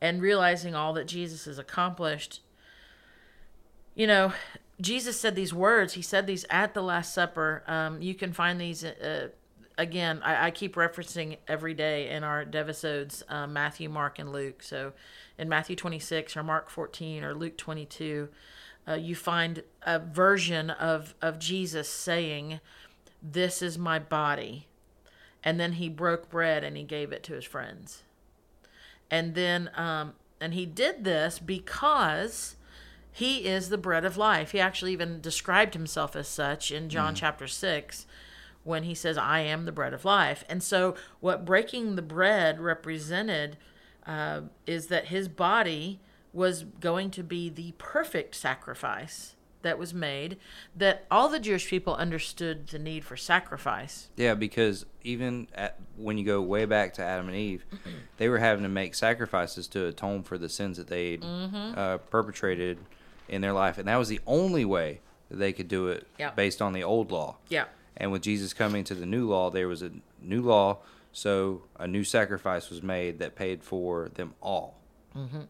and 0.00 0.22
realizing 0.22 0.74
all 0.74 0.92
that 0.92 1.06
jesus 1.06 1.46
has 1.46 1.58
accomplished 1.58 2.40
you 3.94 4.06
know 4.06 4.32
jesus 4.80 5.18
said 5.18 5.34
these 5.34 5.52
words. 5.52 5.94
He 5.94 6.02
said 6.02 6.26
these 6.26 6.44
at 6.50 6.74
the 6.74 6.82
last 6.82 7.12
supper. 7.14 7.62
Um 7.66 8.00
you 8.00 8.14
can 8.14 8.32
find 8.32 8.60
these 8.60 8.84
uh, 8.84 9.28
again 9.76 10.20
I, 10.22 10.46
I 10.46 10.50
keep 10.50 10.76
referencing 10.76 11.38
every 11.48 11.74
day 11.74 12.10
in 12.10 12.22
our 12.22 12.44
devisodes 12.44 13.22
um, 13.28 13.52
matthew 13.52 13.88
mark 13.88 14.18
and 14.18 14.30
luke. 14.32 14.62
So 14.62 14.92
in 15.38 15.48
matthew 15.48 15.76
26 15.76 16.36
or 16.36 16.42
mark 16.42 16.70
14 16.70 17.24
or 17.24 17.34
luke 17.34 17.56
22 17.56 18.28
uh, 18.86 18.94
you 18.94 19.14
find 19.14 19.62
a 19.82 19.98
version 19.98 20.70
of 20.70 21.14
of 21.22 21.38
jesus 21.38 21.88
saying 21.88 22.60
this 23.24 23.62
is 23.62 23.78
my 23.78 23.98
body. 23.98 24.66
And 25.42 25.58
then 25.58 25.72
he 25.72 25.88
broke 25.88 26.30
bread 26.30 26.62
and 26.62 26.76
he 26.76 26.82
gave 26.82 27.10
it 27.12 27.22
to 27.24 27.32
his 27.32 27.44
friends. 27.44 28.02
And 29.10 29.34
then 29.34 29.70
um 29.74 30.12
and 30.40 30.52
he 30.52 30.66
did 30.66 31.04
this 31.04 31.38
because 31.38 32.56
he 33.10 33.46
is 33.46 33.68
the 33.68 33.78
bread 33.78 34.04
of 34.04 34.16
life. 34.16 34.50
He 34.50 34.60
actually 34.60 34.92
even 34.92 35.20
described 35.20 35.74
himself 35.74 36.14
as 36.14 36.28
such 36.28 36.70
in 36.70 36.88
john 36.90 37.14
chapter 37.14 37.48
6 37.48 38.06
when 38.64 38.84
he 38.84 38.94
says 38.94 39.18
i 39.18 39.40
am 39.40 39.64
the 39.64 39.72
bread 39.72 39.94
of 39.94 40.04
life. 40.04 40.44
And 40.48 40.62
so 40.62 40.94
what 41.20 41.44
breaking 41.44 41.96
the 41.96 42.02
bread 42.02 42.60
represented 42.60 43.56
uh, 44.06 44.42
is 44.66 44.88
that 44.88 45.06
his 45.06 45.28
body 45.28 46.00
was 46.34 46.64
going 46.80 47.10
to 47.12 47.22
be 47.22 47.48
the 47.48 47.72
perfect 47.78 48.34
sacrifice 48.34 49.34
that 49.62 49.78
was 49.78 49.94
made 49.94 50.36
that 50.76 51.06
all 51.10 51.30
the 51.30 51.38
jewish 51.40 51.68
people 51.70 51.94
understood 51.94 52.66
the 52.66 52.78
need 52.78 53.02
for 53.02 53.16
sacrifice 53.16 54.08
Yeah, 54.16 54.34
because 54.34 54.84
even 55.02 55.48
at, 55.54 55.78
when 55.96 56.18
you 56.18 56.24
go 56.26 56.42
way 56.42 56.66
back 56.66 56.92
to 56.94 57.02
Adam 57.02 57.28
and 57.28 57.36
Eve, 57.36 57.64
they 58.18 58.28
were 58.28 58.38
having 58.40 58.62
to 58.64 58.68
make 58.68 58.94
sacrifices 58.94 59.66
to 59.68 59.86
atone 59.86 60.22
for 60.22 60.36
the 60.36 60.48
sins 60.50 60.76
that 60.76 60.88
they 60.88 61.16
Mm-hmm. 61.16 61.78
uh, 61.78 61.96
perpetrated 61.98 62.76
in 63.28 63.40
their 63.40 63.52
life, 63.54 63.78
and 63.78 63.88
that 63.88 63.96
was 63.96 64.08
the 64.08 64.20
only 64.26 64.66
way 64.66 65.00
that 65.30 65.36
they 65.36 65.52
could 65.54 65.68
do 65.68 65.88
it 65.88 66.06
Yeah. 66.18 66.32
based 66.32 66.60
on 66.60 66.74
the 66.74 66.82
old 66.84 67.10
law. 67.10 67.36
yeah 67.48 67.64
And 67.96 68.12
with 68.12 68.20
Jesus 68.20 68.52
coming 68.52 68.84
to 68.84 68.94
the 68.94 69.06
new 69.06 69.26
law, 69.28 69.48
there 69.50 69.68
was 69.68 69.80
a 69.82 69.92
new 70.20 70.42
law, 70.42 70.78
so 71.12 71.62
a 71.78 71.86
new 71.86 72.04
sacrifice 72.04 72.68
was 72.68 72.82
made 72.82 73.18
that 73.20 73.34
paid 73.34 73.62
for 73.62 74.10
them 74.10 74.34
all. 74.42 74.76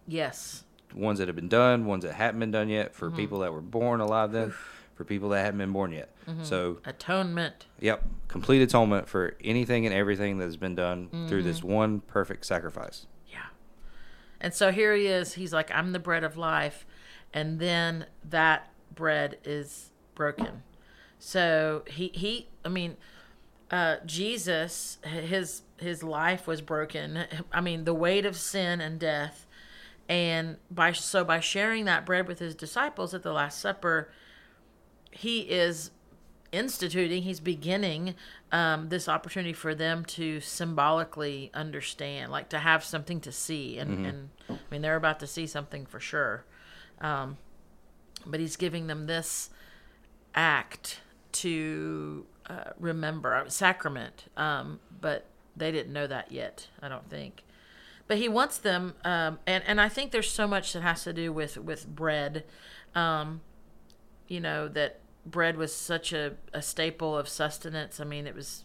yes 0.07 0.63
Ones 0.95 1.19
that 1.19 1.29
have 1.29 1.35
been 1.37 1.49
done, 1.49 1.87
ones 1.87 2.05
that 2.05 2.15
haven't 2.15 2.41
been 2.41 2.51
done 2.51 2.69
yet, 2.69 2.95
for 2.95 3.09
Mm-hmm. 3.09 3.17
people 3.17 3.39
that 3.41 3.53
were 3.53 3.61
born 3.61 4.01
alive 4.01 4.31
then, 4.33 4.55
for 4.95 5.05
people 5.05 5.29
that 5.31 5.45
haven't 5.45 5.59
been 5.59 5.73
born 5.73 5.91
yet. 5.93 6.15
Mm-hmm. 6.29 6.45
So 6.45 6.79
atonement 6.85 7.67
Yep, 7.81 8.05
complete 8.29 8.63
atonement 8.63 9.09
for 9.09 9.37
anything 9.43 9.87
and 9.87 9.95
everything 9.95 10.39
that 10.39 10.45
has 10.45 10.57
been 10.57 10.75
done 10.77 11.27
through 11.29 11.43
this 11.43 11.59
Mm-hmm. 11.59 11.69
one 11.73 12.01
perfect 12.01 12.47
sacrifice. 12.47 13.07
Yeah. 13.29 13.39
And 14.41 14.55
so 14.55 14.71
here 14.71 14.95
he 14.95 15.07
is. 15.07 15.35
He's 15.35 15.53
like, 15.53 15.71
I'm 15.73 15.93
the 15.93 15.99
bread 15.99 16.23
of 16.23 16.37
life. 16.37 16.87
And 17.33 17.59
then 17.59 18.07
that 18.31 18.71
bread 18.95 19.39
is 19.45 19.91
broken. 20.15 20.63
So 21.19 21.83
he, 21.89 22.09
he 22.15 22.49
I 22.65 22.69
mean, 22.69 22.97
uh, 23.73 23.97
Jesus, 24.07 24.99
his, 25.03 25.63
his 25.79 26.05
life 26.05 26.47
was 26.47 26.61
broken. 26.61 27.25
I 27.53 27.61
mean, 27.61 27.83
the 27.85 27.95
weight 27.95 28.25
of 28.27 28.37
sin 28.37 28.81
and 28.81 29.01
death. 29.01 29.47
And 30.09 30.59
by, 30.71 30.93
so 30.93 31.25
by 31.25 31.41
sharing 31.41 31.87
that 31.87 32.05
bread 32.05 32.29
with 32.29 32.39
his 32.39 32.55
disciples 32.55 33.15
at 33.15 33.23
the 33.23 33.33
Last 33.33 33.59
Supper, 33.59 34.11
he 35.11 35.41
is 35.41 35.91
instituting, 36.53 37.23
he's 37.23 37.41
beginning 37.41 38.15
um, 38.53 38.89
this 38.89 39.09
opportunity 39.09 39.53
for 39.53 39.75
them 39.75 40.05
to 40.05 40.41
symbolically 40.41 41.51
understand, 41.55 42.31
like 42.31 42.49
to 42.51 42.59
have 42.59 42.85
something 42.85 43.21
to 43.21 43.33
see. 43.33 43.79
And, 43.79 44.07
and 44.07 44.31
I 44.49 44.59
mean, 44.71 44.83
they're 44.83 44.97
about 44.97 45.21
to 45.21 45.27
see 45.27 45.47
something 45.47 45.87
for 45.87 46.01
sure. 46.01 46.45
Um, 47.01 47.39
but 48.27 48.41
he's 48.41 48.57
giving 48.57 48.87
them 48.87 49.07
this 49.07 49.51
act 50.35 51.01
to 51.33 52.27
uh, 52.47 52.71
remember, 52.79 53.45
sacrament. 53.49 54.27
Um, 54.37 54.81
but 55.01 55.27
they 55.57 55.73
didn't 55.73 55.93
know 55.93 56.07
that 56.07 56.31
yet, 56.31 56.69
I 56.81 56.89
don't 56.89 57.09
think. 57.09 57.43
But 58.07 58.19
he 58.19 58.29
wants 58.29 58.59
them, 58.59 58.95
um, 59.05 59.39
and 59.47 59.65
and 59.67 59.81
I 59.81 59.89
think 59.89 60.11
there's 60.11 60.31
so 60.31 60.47
much 60.47 60.73
that 60.75 60.83
has 60.83 61.05
to 61.05 61.13
do 61.13 61.33
with 61.33 61.57
with 61.57 61.87
bread. 61.89 62.45
Um, 62.95 63.41
you 64.29 64.41
know 64.41 64.69
that 64.69 65.01
bread 65.27 65.57
was 65.57 65.75
such 65.75 66.13
a, 66.13 66.35
a 66.53 66.61
staple 66.61 67.17
of 67.17 67.29
sustenance. 67.29 68.01
I 68.01 68.05
mean, 68.05 68.27
it 68.27 68.35
was 68.35 68.65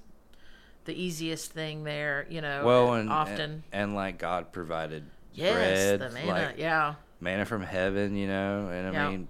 the 0.86 0.94
easiest 0.94 1.52
thing 1.54 1.84
there. 1.86 2.26
You 2.30 2.42
know, 2.42 2.66
Well, 2.66 2.94
and 2.96 3.10
often 3.10 3.40
and, 3.40 3.64
and 3.72 3.96
like 3.96 4.18
God 4.18 4.52
provided 4.52 5.06
yes, 5.34 5.54
bread, 5.54 6.00
the 6.02 6.10
manna, 6.14 6.28
like 6.32 6.58
yeah. 6.58 6.96
manna 7.22 7.46
from 7.46 7.62
heaven, 7.64 8.18
you 8.18 8.28
know, 8.28 8.68
and 8.68 8.88
I 8.90 8.92
Yeah. 8.92 9.10
mean, 9.10 9.28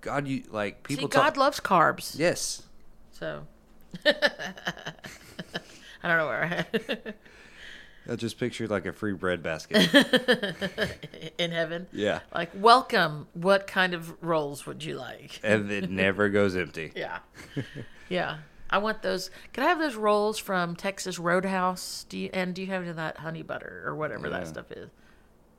God, 0.00 0.26
you 0.26 0.42
like 0.50 0.82
people 0.82 1.02
See, 1.04 1.08
talk. 1.08 1.24
God 1.34 1.36
loves 1.36 1.60
carbs. 1.60 2.18
yes, 2.18 2.62
So 3.12 3.46
I 4.04 4.12
don't 6.08 6.16
know 6.18 6.26
where 6.26 6.42
I 6.42 6.46
had 6.74 7.14
I 8.10 8.16
just 8.16 8.38
pictured 8.38 8.70
like 8.70 8.84
a 8.86 8.92
free 8.92 9.12
bread 9.12 9.42
basket. 9.42 9.76
in 11.38 11.52
heaven. 11.52 11.86
yeah, 11.92 12.20
Like, 12.34 12.50
welcome. 12.54 13.28
What 13.34 13.66
kind 13.66 13.94
of 13.94 14.22
rolls 14.22 14.66
would 14.66 14.82
you 14.84 14.96
like? 14.96 15.40
and 15.42 15.70
it 15.70 15.90
never 15.90 16.28
goes 16.28 16.56
empty. 16.56 16.92
Yeah. 16.96 17.18
yeah. 18.08 18.38
I 18.70 18.78
want 18.78 19.02
those. 19.02 19.30
Can 19.52 19.64
I 19.64 19.68
have 19.68 19.78
those 19.78 19.96
rolls 19.96 20.38
from 20.38 20.74
Texas 20.76 21.18
Roadhouse? 21.18 22.06
Do 22.08 22.18
you 22.18 22.30
and 22.32 22.54
do 22.54 22.62
you 22.62 22.68
have 22.68 22.80
any 22.82 22.90
of 22.90 22.96
that 22.96 23.18
honey 23.18 23.42
butter 23.42 23.82
or 23.84 23.94
whatever 23.94 24.30
that 24.30 24.48
stuff 24.48 24.72
is? 24.72 24.88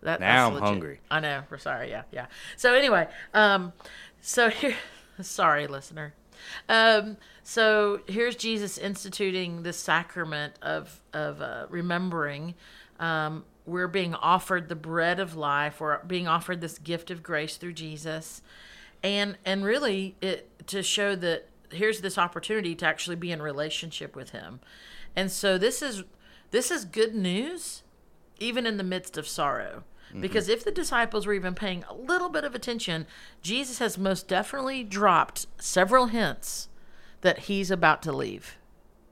That, 0.01 0.19
Now 0.19 0.49
that's 0.49 0.61
I'm 0.61 0.67
hungry. 0.67 0.99
I 1.11 1.19
know. 1.19 1.43
We're 1.49 1.59
sorry. 1.59 1.89
Yeah, 1.91 2.03
yeah. 2.11 2.25
So 2.57 2.73
anyway, 2.73 3.07
um, 3.33 3.71
so 4.19 4.49
here, 4.49 4.75
sorry, 5.21 5.67
listener. 5.67 6.13
Um, 6.69 7.17
so 7.43 8.01
here's 8.07 8.35
Jesus 8.35 8.77
instituting 8.77 9.63
this 9.63 9.77
sacrament 9.77 10.53
of 10.61 11.01
of 11.13 11.41
uh, 11.41 11.65
remembering. 11.69 12.55
Um, 12.99 13.45
we're 13.65 13.87
being 13.87 14.13
offered 14.15 14.69
the 14.69 14.75
bread 14.75 15.19
of 15.19 15.35
life. 15.35 15.79
We're 15.79 16.03
being 16.03 16.27
offered 16.27 16.61
this 16.61 16.77
gift 16.77 17.11
of 17.11 17.23
grace 17.23 17.57
through 17.57 17.73
Jesus, 17.73 18.41
and 19.03 19.37
and 19.45 19.65
really 19.65 20.15
it 20.21 20.67
to 20.67 20.83
show 20.83 21.15
that 21.17 21.49
here's 21.71 22.01
this 22.01 22.17
opportunity 22.17 22.75
to 22.75 22.85
actually 22.85 23.15
be 23.15 23.31
in 23.31 23.41
relationship 23.41 24.15
with 24.15 24.31
Him, 24.31 24.59
and 25.15 25.31
so 25.31 25.57
this 25.57 25.81
is 25.81 26.03
this 26.51 26.71
is 26.71 26.85
good 26.85 27.15
news, 27.15 27.83
even 28.39 28.65
in 28.65 28.77
the 28.77 28.83
midst 28.83 29.17
of 29.17 29.27
sorrow. 29.27 29.83
Because 30.21 30.49
if 30.49 30.63
the 30.63 30.71
disciples 30.71 31.25
were 31.25 31.33
even 31.33 31.55
paying 31.55 31.83
a 31.89 31.93
little 31.93 32.29
bit 32.29 32.43
of 32.43 32.53
attention, 32.53 33.07
Jesus 33.41 33.79
has 33.79 33.97
most 33.97 34.27
definitely 34.27 34.83
dropped 34.83 35.47
several 35.59 36.07
hints 36.07 36.69
that 37.21 37.39
he's 37.39 37.71
about 37.71 38.01
to 38.03 38.11
leave. 38.11 38.57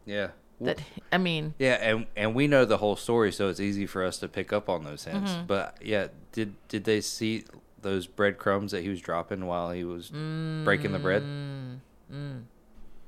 Yeah. 0.06 0.30
That 0.60 0.80
I 1.12 1.18
mean, 1.18 1.56
Yeah, 1.58 1.74
and 1.82 2.06
and 2.16 2.36
we 2.36 2.48
know 2.48 2.66
the 2.66 2.78
whole 2.78 2.96
story, 2.96 3.32
so 3.32 3.50
it's 3.50 3.60
easy 3.60 3.88
for 3.88 4.06
us 4.06 4.20
to 4.20 4.28
pick 4.28 4.54
up 4.54 4.70
on 4.70 4.84
those 4.84 5.06
hints. 5.06 5.32
Mm-hmm. 5.32 5.48
But 5.48 5.78
yeah, 5.82 6.08
did 6.34 6.54
did 6.68 6.84
they 6.84 7.02
see 7.02 7.46
those 7.82 8.06
breadcrumbs 8.06 8.72
that 8.72 8.84
he 8.84 8.90
was 8.90 9.02
dropping 9.02 9.48
while 9.48 9.72
he 9.72 9.84
was 9.84 10.12
breaking 10.12 10.92
the 10.92 11.00
bread? 11.00 11.24
Mm. 11.24 12.44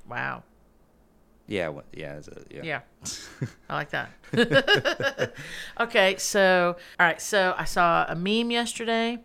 wow. 0.10 0.42
Yeah, 1.54 1.68
wha- 1.70 1.84
yeah, 1.94 2.16
it's 2.18 2.28
a- 2.28 2.42
yeah. 2.50 2.62
Yeah. 2.64 2.80
I 3.70 3.74
like 3.76 3.90
that. 3.92 4.10
okay, 5.80 6.16
so 6.18 6.76
all 7.00 7.06
right, 7.06 7.22
so 7.22 7.54
I 7.58 7.66
saw 7.66 8.06
a 8.08 8.16
meme 8.16 8.52
yesterday 8.52 9.20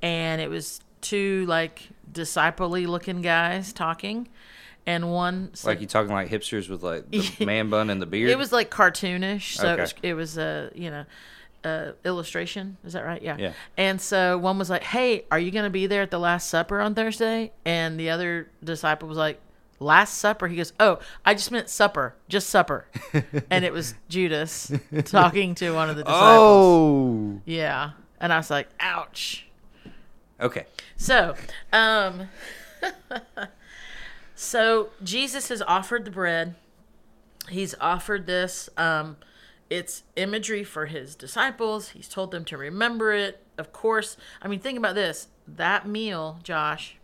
and 0.00 0.40
it 0.40 0.50
was 0.50 0.80
two 1.00 1.46
like 1.46 1.88
disciple-y 2.10 2.80
looking 2.80 3.22
guys 3.22 3.72
talking 3.72 4.28
and 4.86 5.10
one 5.12 5.50
said, 5.54 5.68
Like 5.68 5.80
you 5.80 5.86
talking 5.86 6.12
like 6.12 6.28
hipsters 6.28 6.68
with 6.68 6.82
like 6.82 7.08
the 7.10 7.44
man 7.46 7.70
bun 7.70 7.88
and 7.90 8.02
the 8.02 8.06
beard. 8.06 8.30
it 8.30 8.38
was 8.38 8.52
like 8.52 8.70
cartoonish, 8.70 9.56
so 9.56 9.74
it 9.74 9.80
was 9.80 9.94
it 10.02 10.14
was 10.14 10.38
a, 10.38 10.70
you 10.74 10.90
know, 10.90 11.04
uh, 11.64 11.92
illustration. 12.04 12.76
Is 12.84 12.92
that 12.94 13.04
right? 13.04 13.22
Yeah. 13.22 13.36
Yeah. 13.38 13.52
And 13.76 14.00
so 14.00 14.36
one 14.38 14.58
was 14.58 14.68
like, 14.68 14.82
"Hey, 14.82 15.24
are 15.30 15.38
you 15.38 15.52
going 15.52 15.62
to 15.64 15.70
be 15.70 15.86
there 15.86 16.02
at 16.02 16.10
the 16.10 16.18
Last 16.18 16.50
Supper 16.50 16.80
on 16.80 16.96
Thursday?" 16.96 17.52
And 17.64 17.98
the 18.00 18.10
other 18.10 18.48
disciple 18.64 19.06
was 19.08 19.16
like, 19.16 19.40
"Last 19.82 20.18
Supper." 20.18 20.48
He 20.48 20.56
goes, 20.56 20.72
"Oh, 20.80 20.98
I 21.24 21.34
just 21.34 21.50
meant 21.50 21.68
supper, 21.68 22.14
just 22.28 22.48
supper." 22.48 22.86
and 23.50 23.64
it 23.64 23.72
was 23.72 23.94
Judas 24.08 24.72
talking 25.04 25.54
to 25.56 25.72
one 25.72 25.90
of 25.90 25.96
the 25.96 26.04
disciples. 26.04 26.30
oh. 26.40 27.40
Yeah. 27.44 27.90
And 28.20 28.32
I 28.32 28.36
was 28.38 28.50
like, 28.50 28.68
"Ouch." 28.80 29.46
Okay. 30.40 30.66
So, 30.96 31.34
um, 31.72 32.28
so 34.34 34.90
Jesus 35.02 35.48
has 35.48 35.62
offered 35.62 36.04
the 36.04 36.10
bread. 36.10 36.54
He's 37.48 37.74
offered 37.80 38.26
this. 38.26 38.68
Um, 38.76 39.16
it's 39.70 40.02
imagery 40.16 40.64
for 40.64 40.86
his 40.86 41.14
disciples. 41.14 41.90
He's 41.90 42.08
told 42.08 42.30
them 42.30 42.44
to 42.46 42.56
remember 42.58 43.12
it. 43.12 43.44
Of 43.56 43.72
course, 43.72 44.16
I 44.40 44.48
mean, 44.48 44.60
think 44.60 44.78
about 44.78 44.94
this. 44.94 45.28
That 45.46 45.86
meal, 45.86 46.38
Josh. 46.42 46.96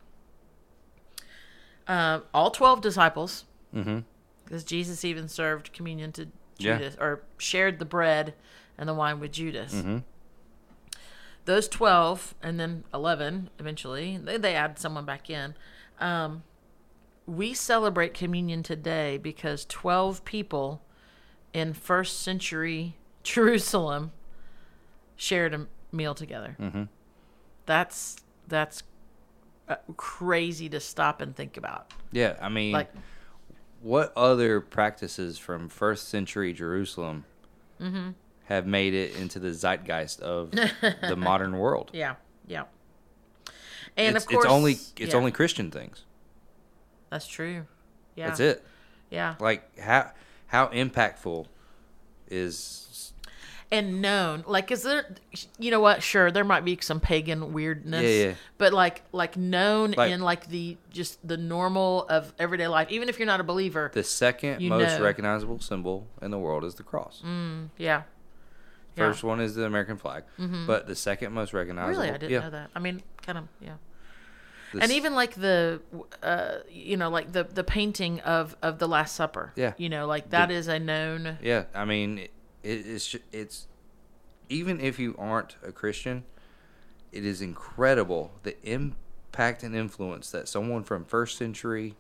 Uh, 1.89 2.21
all 2.35 2.51
twelve 2.51 2.81
disciples, 2.83 3.45
Mhm. 3.75 4.05
because 4.45 4.63
Jesus 4.63 5.05
even 5.05 5.27
served 5.29 5.73
communion 5.73 6.13
to 6.13 6.29
Yeah. 6.59 6.77
Judas, 6.79 6.97
or 7.01 7.23
shared 7.39 7.79
the 7.79 7.85
bread 7.87 8.35
and 8.77 8.89
the 8.89 8.95
wine 8.95 9.19
with 9.21 9.33
Judas 9.33 9.75
Mhm. 9.75 10.05
those 11.47 11.67
12 11.69 12.35
and 12.43 12.61
then 12.61 12.85
11 12.93 13.49
eventually 13.59 14.19
they, 14.19 14.37
they 14.37 14.55
add 14.55 14.79
someone 14.79 15.05
back 15.07 15.31
in 15.31 15.55
um, 15.99 16.43
we 17.27 17.55
celebrate 17.55 18.13
communion 18.15 18.63
today 18.63 19.17
because 19.19 19.65
12 19.65 20.25
people 20.25 20.83
in 21.55 21.73
first 21.73 22.21
century 22.21 22.97
jerusalem 23.23 24.13
shared 25.17 25.55
a 25.55 25.67
meal 25.91 26.15
together 26.15 26.55
Mhm. 26.61 26.89
that's 27.67 28.17
that's 28.47 28.83
crazy 29.97 30.69
to 30.69 30.81
stop 30.81 31.21
and 31.21 31.35
think 31.37 31.57
about 31.57 31.93
Yeah, 32.13 32.37
I 32.41 32.49
mean, 32.49 32.73
like 32.73 32.93
what 33.81 34.13
other 34.17 34.61
practices 34.61 35.39
from 35.39 35.69
first 35.69 36.09
century 36.09 36.53
Jerusalem 36.53 37.25
Mm-hmm. 37.81 38.11
have 38.47 38.67
made 38.67 38.93
it 38.95 39.15
into 39.17 39.39
the 39.39 39.53
zeitgeist 39.55 40.21
of 40.21 40.51
the 40.51 41.17
modern 41.19 41.59
world? 41.59 41.91
yeah 41.93 42.17
yeah 42.47 42.65
and 43.97 44.17
it's, 44.17 44.25
of 44.25 44.31
course 44.31 44.45
it's 44.45 44.53
only 44.53 44.73
it's 44.73 45.13
yeah, 45.13 45.17
only 45.17 45.31
Christian 45.31 45.71
things. 45.71 46.05
that's 47.11 47.27
true 47.27 47.67
yeah 48.17 48.27
That's 48.27 48.41
it. 48.41 48.65
yeah 49.11 49.35
Like 49.39 49.79
how 49.79 50.11
how 50.49 50.67
impactful 50.69 51.47
is 52.31 53.13
and 53.71 54.01
known 54.01 54.43
like 54.47 54.71
is 54.71 54.83
there 54.83 55.15
you 55.59 55.71
know 55.71 55.81
what 55.81 56.03
sure 56.03 56.31
there 56.31 56.45
might 56.45 56.65
be 56.65 56.79
some 56.81 57.01
pagan 57.01 57.53
weirdness 57.53 58.03
Yeah, 58.03 58.27
yeah. 58.29 58.35
but 58.57 58.73
like 58.73 59.03
like 59.13 59.37
known 59.37 59.91
Like- 59.93 60.11
in 60.11 60.21
like 60.23 60.47
the 60.49 60.79
just 60.91 61.27
the 61.27 61.37
normal 61.37 62.07
of 62.09 62.33
everyday 62.39 62.67
life 62.67 62.89
even 62.91 63.09
if 63.11 63.19
you're 63.19 63.27
not 63.27 63.41
a 63.41 63.45
believer 63.45 63.91
the 63.93 64.03
second 64.05 64.67
most 64.67 64.99
know. 64.99 65.05
recognizable 65.05 65.61
symbol 65.61 66.07
in 66.23 66.31
the 66.31 66.39
world 66.39 66.65
is 66.65 66.77
the 66.77 66.83
cross. 66.83 67.21
yeah 67.25 67.69
Yeah. 67.77 68.03
First 68.97 69.23
one 69.23 69.39
is 69.41 69.55
the 69.55 69.65
American 69.65 69.97
flag, 69.99 70.25
but 70.67 70.87
the 70.87 70.97
second 70.97 71.33
most 71.35 71.53
recognizable. 71.53 71.99
really 72.01 72.09
i 72.11 72.17
didn't 72.17 72.31
yeah, 72.33 72.41
know 72.41 72.51
that 72.51 72.71
i 72.75 72.79
mean 72.79 73.03
kind 73.23 73.37
of 73.39 73.45
yeah 73.61 73.75
the 74.73 74.83
and 74.83 74.93
even 74.93 75.15
like 75.15 75.35
the 75.35 75.81
uh 76.23 76.57
you 76.71 76.97
know 76.97 77.09
like 77.11 77.33
the 77.33 77.45
the 77.45 77.65
painting 77.65 78.21
of 78.21 78.57
of 78.63 78.79
the 78.79 78.89
last 78.89 79.15
supper 79.15 79.53
Yeah. 79.57 79.75
you 79.77 79.89
know 79.91 80.07
like 80.07 80.31
that 80.31 80.51
is 80.51 80.69
a 80.69 80.79
known 80.79 81.37
Yeah, 81.43 81.65
I 81.75 81.85
mean, 81.85 82.29
it, 82.63 82.87
it's 82.87 83.17
it's 83.33 83.67
even 84.49 84.81
if 84.81 84.99
you 84.99 85.15
aren't 85.19 85.57
a 85.63 85.73
Christian, 85.73 86.25
it 87.13 87.25
is 87.25 87.41
incredible 87.43 88.33
the 88.43 88.57
impact 88.63 89.63
and 89.63 89.75
influence 89.75 90.31
that 90.31 90.49
someone 90.49 90.83
from 90.85 91.05
first 91.05 91.37
century 91.39 91.95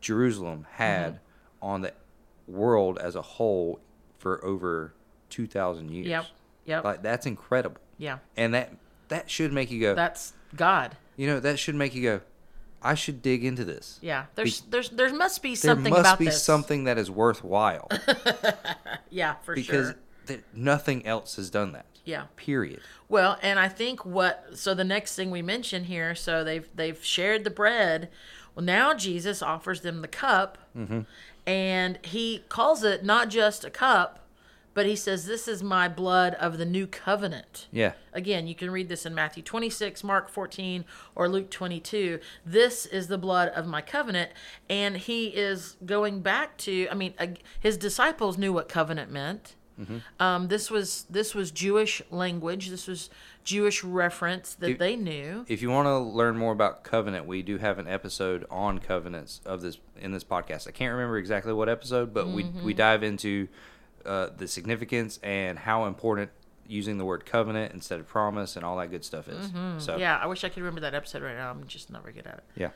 Jerusalem 0.00 0.66
had 0.72 1.14
Mm-hmm. 1.14 1.64
on 1.66 1.80
the 1.82 1.92
world 2.46 2.98
as 2.98 3.14
a 3.16 3.22
whole 3.22 3.80
for 4.18 4.44
over 4.44 4.92
two 5.30 5.46
thousand 5.46 5.90
years. 5.90 6.06
yep 6.06 6.26
yep 6.66 6.84
like 6.84 7.02
that's 7.02 7.24
incredible, 7.26 7.80
yeah 7.98 8.18
and 8.36 8.52
that 8.54 8.74
that 9.08 9.30
should 9.30 9.52
make 9.52 9.70
you 9.70 9.80
go. 9.80 9.94
that's 9.94 10.32
god 10.56 10.96
you 11.16 11.26
know, 11.28 11.38
that 11.40 11.58
should 11.60 11.74
make 11.76 11.94
you 11.94 12.02
go. 12.02 12.20
I 12.84 12.94
should 12.94 13.22
dig 13.22 13.44
into 13.44 13.64
this. 13.64 13.98
yeah 14.02 14.26
there's 14.34 14.60
there's 14.62 14.90
there 14.90 15.12
must 15.12 15.42
be 15.42 15.54
something. 15.54 15.92
There 15.92 16.02
must 16.02 16.18
be 16.18 16.26
this 16.26 16.42
something 16.42 16.84
that 16.84 16.98
is 16.98 17.10
worthwhile 17.10 17.88
yeah 19.10 19.34
for 19.42 19.54
because 19.54 19.88
sure 19.88 19.96
th- 20.26 20.40
nothing 20.54 21.06
else 21.06 21.36
has 21.36 21.50
done 21.50 21.72
that. 21.72 21.86
yeah 22.04 22.24
Period. 22.36 22.80
Well, 23.08 23.38
and 23.42 23.58
I 23.58 23.68
think 23.68 24.04
what 24.04 24.46
so 24.54 24.74
the 24.74 24.84
next 24.84 25.14
thing 25.16 25.30
we 25.30 25.42
mention 25.42 25.84
here, 25.84 26.14
so 26.14 26.44
they've 26.44 26.68
they've 26.74 27.02
shared 27.04 27.44
the 27.44 27.50
bread. 27.50 28.08
Well, 28.54 28.64
now 28.64 28.94
Jesus 28.94 29.42
offers 29.42 29.80
them 29.80 30.00
the 30.00 30.08
cup, 30.08 30.58
mm-hmm. 30.76 31.00
and 31.46 31.98
he 32.02 32.44
calls 32.48 32.84
it 32.84 33.04
not 33.04 33.28
just 33.28 33.64
a 33.64 33.70
cup, 33.70 34.23
but 34.74 34.86
he 34.86 34.96
says, 34.96 35.24
This 35.26 35.48
is 35.48 35.62
my 35.62 35.88
blood 35.88 36.34
of 36.34 36.58
the 36.58 36.64
new 36.66 36.86
covenant. 36.86 37.68
Yeah. 37.72 37.92
Again, 38.12 38.46
you 38.46 38.54
can 38.54 38.70
read 38.70 38.88
this 38.88 39.06
in 39.06 39.14
Matthew 39.14 39.42
26, 39.42 40.04
Mark 40.04 40.28
14, 40.28 40.84
or 41.14 41.28
Luke 41.28 41.50
22. 41.50 42.18
This 42.44 42.84
is 42.86 43.06
the 43.06 43.18
blood 43.18 43.48
of 43.50 43.66
my 43.66 43.80
covenant. 43.80 44.30
And 44.68 44.96
he 44.96 45.28
is 45.28 45.76
going 45.86 46.20
back 46.20 46.56
to, 46.58 46.88
I 46.90 46.94
mean, 46.94 47.14
his 47.60 47.76
disciples 47.76 48.36
knew 48.36 48.52
what 48.52 48.68
covenant 48.68 49.10
meant. 49.10 49.54
Um, 50.20 50.46
this 50.46 50.70
was 50.70 51.04
this 51.10 51.34
was 51.34 51.50
Jewish 51.50 52.00
language. 52.12 52.68
This 52.68 52.86
was 52.86 53.10
Jewish 53.42 53.82
reference 53.82 54.54
that 54.54 54.70
If- 54.70 54.78
they 54.78 54.94
knew. 54.94 55.44
If 55.48 55.62
you 55.62 55.70
want 55.70 55.86
to 55.86 55.98
learn 55.98 56.36
more 56.38 56.52
about 56.52 56.84
covenant, 56.84 57.26
we 57.26 57.42
do 57.42 57.58
have 57.58 57.80
an 57.80 57.88
episode 57.88 58.46
on 58.50 58.78
covenants 58.78 59.40
of 59.44 59.62
this 59.62 59.78
in 60.00 60.12
this 60.12 60.22
podcast. 60.22 60.68
I 60.68 60.70
can't 60.70 60.92
remember 60.92 61.18
exactly 61.18 61.52
what 61.52 61.68
episode, 61.68 62.14
but 62.14 62.28
we 62.28 62.44
we 62.62 62.72
dive 62.72 63.02
into 63.02 63.48
uh, 64.06 64.28
the 64.36 64.46
significance 64.48 65.18
and 65.22 65.58
how 65.58 65.86
important 65.86 66.30
using 66.66 66.96
the 66.98 67.04
word 67.04 67.26
covenant 67.26 67.72
instead 67.74 68.00
of 68.00 68.06
promise 68.08 68.56
and 68.56 68.64
all 68.64 68.76
that 68.78 68.90
good 68.90 69.04
stuff 69.04 69.28
is. 69.28 69.50
So 69.78 69.96
Yeah, 69.96 70.18
I 70.18 70.26
wish 70.26 70.44
I 70.44 70.48
could 70.48 70.58
remember 70.62 70.80
that 70.80 70.94
episode 70.94 71.22
right 71.22 71.36
now. 71.36 71.50
I'm 71.50 71.66
just 71.66 71.90
not 71.90 72.02
very 72.02 72.14
good 72.14 72.26
at 72.26 72.34
it. 72.38 72.44
yeah. 72.56 72.70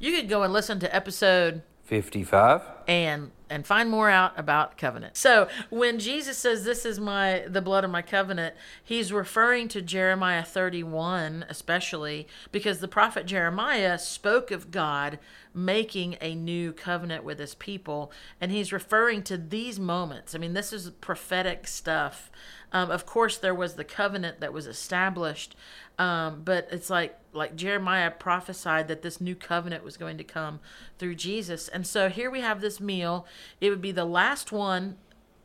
You 0.00 0.12
could 0.12 0.28
go 0.28 0.42
and 0.44 0.52
listen 0.52 0.78
to 0.80 0.94
episode 0.94 1.62
Fifty-five. 1.88 2.60
and 2.86 3.30
and 3.48 3.66
find 3.66 3.88
more 3.88 4.10
out 4.10 4.38
about 4.38 4.76
covenant. 4.76 5.16
So 5.16 5.48
when 5.70 5.98
Jesus 5.98 6.36
says 6.36 6.64
this 6.64 6.84
is 6.84 7.00
my 7.00 7.44
the 7.48 7.62
blood 7.62 7.82
of 7.82 7.90
my 7.90 8.02
covenant, 8.02 8.54
he's 8.84 9.10
referring 9.10 9.68
to 9.68 9.80
Jeremiah 9.80 10.42
31 10.44 11.46
especially 11.48 12.28
because 12.52 12.80
the 12.80 12.88
prophet 12.88 13.24
Jeremiah 13.24 13.98
spoke 13.98 14.50
of 14.50 14.70
God 14.70 15.18
making 15.54 16.18
a 16.20 16.34
new 16.34 16.74
covenant 16.74 17.24
with 17.24 17.38
his 17.38 17.54
people 17.54 18.12
and 18.38 18.52
he's 18.52 18.70
referring 18.70 19.22
to 19.22 19.38
these 19.38 19.80
moments. 19.80 20.34
I 20.34 20.38
mean 20.38 20.52
this 20.52 20.74
is 20.74 20.90
prophetic 21.00 21.66
stuff. 21.66 22.30
Um, 22.72 22.90
of 22.90 23.06
course 23.06 23.38
there 23.38 23.54
was 23.54 23.74
the 23.74 23.84
covenant 23.84 24.40
that 24.40 24.52
was 24.52 24.66
established 24.66 25.56
um, 25.98 26.42
but 26.44 26.68
it's 26.70 26.90
like 26.90 27.18
like 27.32 27.56
Jeremiah 27.56 28.10
prophesied 28.10 28.88
that 28.88 29.02
this 29.02 29.20
new 29.20 29.34
covenant 29.34 29.84
was 29.84 29.96
going 29.96 30.16
to 30.18 30.24
come 30.24 30.60
through 30.98 31.16
Jesus. 31.16 31.68
And 31.68 31.86
so 31.86 32.08
here 32.08 32.30
we 32.30 32.40
have 32.40 32.60
this 32.60 32.80
meal. 32.80 33.26
It 33.60 33.70
would 33.70 33.82
be 33.82 33.92
the 33.92 34.04
last 34.04 34.50
one 34.52 34.96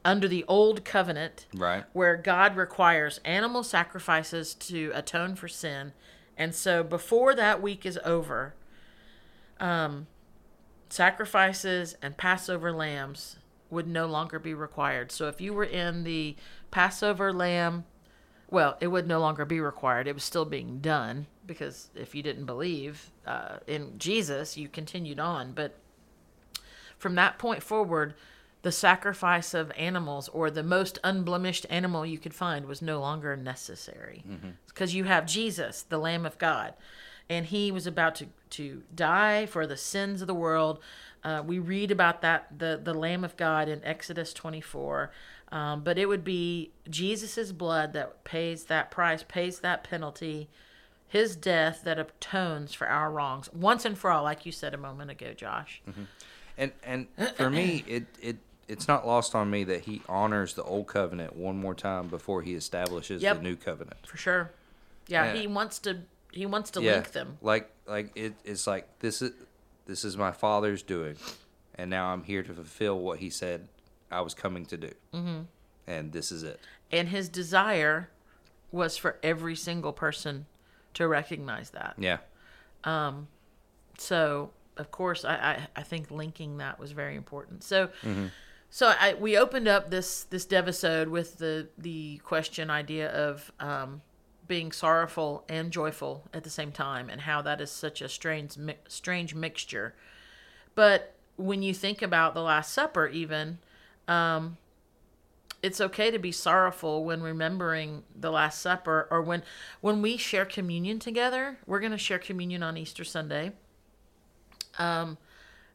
under 0.05 0.27
the 0.27 0.45
old 0.47 0.85
covenant 0.85 1.45
Right. 1.55 1.85
where 1.93 2.15
God 2.15 2.55
requires 2.55 3.19
animal 3.25 3.63
sacrifices 3.63 4.53
to 4.55 4.91
atone 4.93 5.35
for 5.35 5.47
sin. 5.47 5.93
And 6.37 6.53
so 6.55 6.83
before 6.83 7.35
that 7.35 7.61
week 7.61 7.85
is 7.85 7.99
over, 8.05 8.53
um, 9.59 10.07
sacrifices 10.89 11.95
and 12.01 12.17
Passover 12.17 12.71
lambs 12.71 13.37
would 13.69 13.87
no 13.87 14.05
longer 14.05 14.39
be 14.39 14.53
required. 14.53 15.11
So 15.11 15.27
if 15.27 15.41
you 15.41 15.53
were 15.53 15.63
in 15.63 16.03
the 16.03 16.35
Passover 16.73 17.31
lamb, 17.31 17.85
well, 18.49 18.77
it 18.81 18.87
would 18.87 19.07
no 19.07 19.19
longer 19.19 19.45
be 19.45 19.59
required. 19.59 20.07
It 20.07 20.15
was 20.15 20.23
still 20.23 20.45
being 20.45 20.79
done 20.79 21.27
because 21.45 21.89
if 21.95 22.15
you 22.15 22.23
didn't 22.23 22.45
believe 22.45 23.11
uh, 23.27 23.57
in 23.67 23.97
Jesus, 23.99 24.57
you 24.57 24.67
continued 24.67 25.19
on. 25.19 25.53
But 25.53 25.75
from 26.97 27.15
that 27.15 27.37
point 27.37 27.61
forward, 27.61 28.15
the 28.63 28.71
sacrifice 28.71 29.53
of 29.53 29.71
animals 29.77 30.29
or 30.29 30.49
the 30.49 30.63
most 30.63 30.97
unblemished 31.03 31.67
animal 31.69 32.05
you 32.05 32.17
could 32.17 32.33
find 32.33 32.65
was 32.65 32.81
no 32.81 32.99
longer 32.99 33.35
necessary 33.35 34.23
because 34.67 34.95
you 34.95 35.03
have 35.03 35.25
Jesus, 35.27 35.83
the 35.83 35.97
Lamb 35.97 36.25
of 36.25 36.37
God, 36.37 36.73
and 37.29 37.45
he 37.45 37.71
was 37.71 37.85
about 37.85 38.15
to, 38.15 38.27
to 38.51 38.81
die 38.95 39.45
for 39.45 39.67
the 39.67 39.77
sins 39.77 40.21
of 40.21 40.27
the 40.27 40.33
world. 40.33 40.79
Uh, 41.23 41.43
we 41.45 41.59
read 41.59 41.91
about 41.91 42.21
that 42.21 42.47
the 42.57 42.79
the 42.81 42.93
Lamb 42.93 43.23
of 43.23 43.35
God 43.37 43.67
in 43.67 43.83
Exodus 43.83 44.33
24, 44.33 45.11
um, 45.53 45.81
but 45.83 45.99
it 45.99 46.07
would 46.07 46.23
be 46.23 46.71
Jesus's 46.89 47.53
blood 47.53 47.93
that 47.93 48.23
pays 48.23 48.63
that 48.65 48.89
price, 48.89 49.23
pays 49.27 49.59
that 49.59 49.83
penalty, 49.83 50.49
his 51.07 51.35
death 51.35 51.81
that 51.83 51.99
atones 51.99 52.73
for 52.73 52.87
our 52.87 53.11
wrongs 53.11 53.53
once 53.53 53.85
and 53.85 53.95
for 53.95 54.09
all, 54.09 54.23
like 54.23 54.47
you 54.47 54.51
said 54.51 54.73
a 54.73 54.77
moment 54.77 55.11
ago, 55.11 55.31
Josh. 55.33 55.83
And 56.57 56.71
and 56.83 57.05
for 57.35 57.51
me, 57.51 57.83
it 57.87 58.05
it 58.19 58.37
it's 58.67 58.87
not 58.87 59.05
lost 59.05 59.35
on 59.35 59.51
me 59.51 59.63
that 59.65 59.81
he 59.81 60.01
honors 60.09 60.55
the 60.55 60.63
old 60.63 60.87
covenant 60.87 61.35
one 61.35 61.59
more 61.59 61.75
time 61.75 62.07
before 62.07 62.41
he 62.41 62.55
establishes 62.55 63.21
Yep. 63.21 63.37
the 63.37 63.43
new 63.43 63.55
covenant. 63.55 64.07
For 64.07 64.17
sure. 64.17 64.51
Yeah, 65.07 65.33
Yeah. 65.33 65.39
he 65.39 65.45
wants 65.45 65.77
to 65.79 65.99
he 66.31 66.47
wants 66.47 66.71
to 66.71 66.81
yeah, 66.81 66.93
link 66.93 67.11
them. 67.11 67.37
Like 67.43 67.69
like 67.85 68.09
it, 68.15 68.33
it's 68.43 68.65
like 68.65 68.87
this 68.99 69.21
is 69.21 69.33
this 69.85 70.03
is 70.03 70.17
my 70.17 70.31
father's 70.31 70.81
doing, 70.81 71.17
and 71.75 71.91
now 71.91 72.07
I'm 72.07 72.23
here 72.23 72.41
to 72.41 72.53
fulfill 72.55 72.97
what 72.99 73.19
he 73.19 73.29
said 73.29 73.67
I 74.13 74.21
was 74.21 74.33
coming 74.33 74.65
to 74.67 74.77
do, 74.77 74.91
mm-hmm. 75.13 75.41
and 75.87 76.11
this 76.11 76.31
is 76.31 76.43
it. 76.43 76.59
And 76.91 77.09
his 77.09 77.29
desire 77.29 78.09
was 78.71 78.97
for 78.97 79.17
every 79.23 79.55
single 79.55 79.93
person 79.93 80.45
to 80.93 81.07
recognize 81.07 81.71
that. 81.71 81.95
Yeah, 81.97 82.17
So 83.97 84.51
of 84.77 84.91
course 84.91 85.23
I, 85.23 85.35
I, 85.35 85.67
I 85.75 85.83
think 85.83 86.09
linking 86.09 86.57
that 86.57 86.79
was 86.79 86.91
very 86.91 87.15
important. 87.15 87.63
So 87.63 87.89
so 88.69 88.93
I 88.99 89.13
we 89.13 89.37
opened 89.37 89.67
up 89.67 89.89
this 89.89 90.23
this 90.23 90.45
devisode 90.45 91.07
with 91.07 91.37
the 91.37 91.67
the 91.77 92.17
question 92.23 92.69
idea 92.69 93.09
of 93.09 93.51
um, 93.59 94.01
being 94.47 94.71
sorrowful 94.71 95.45
and 95.47 95.71
joyful 95.71 96.23
at 96.33 96.43
the 96.43 96.49
same 96.49 96.71
time 96.71 97.09
and 97.09 97.21
how 97.21 97.41
that 97.41 97.61
is 97.61 97.71
such 97.71 98.01
a 98.01 98.09
strange 98.09 98.57
mi- 98.57 98.77
strange 98.87 99.35
mixture. 99.35 99.93
But 100.75 101.13
when 101.35 101.61
you 101.61 101.73
think 101.73 102.01
about 102.01 102.33
the 102.33 102.41
Last 102.41 102.73
Supper, 102.73 103.07
even, 103.07 103.59
um, 104.07 104.57
it's 105.63 105.79
okay 105.79 106.11
to 106.11 106.19
be 106.19 106.31
sorrowful 106.31 107.05
when 107.05 107.21
remembering 107.21 108.03
the 108.13 108.29
Last 108.29 108.61
Supper, 108.61 109.07
or 109.09 109.21
when 109.21 109.43
when 109.79 110.01
we 110.01 110.17
share 110.17 110.45
communion 110.45 110.99
together. 110.99 111.57
We're 111.65 111.79
going 111.79 111.93
to 111.93 111.97
share 111.97 112.19
communion 112.19 112.61
on 112.61 112.77
Easter 112.77 113.05
Sunday. 113.05 113.53
Um, 114.77 115.17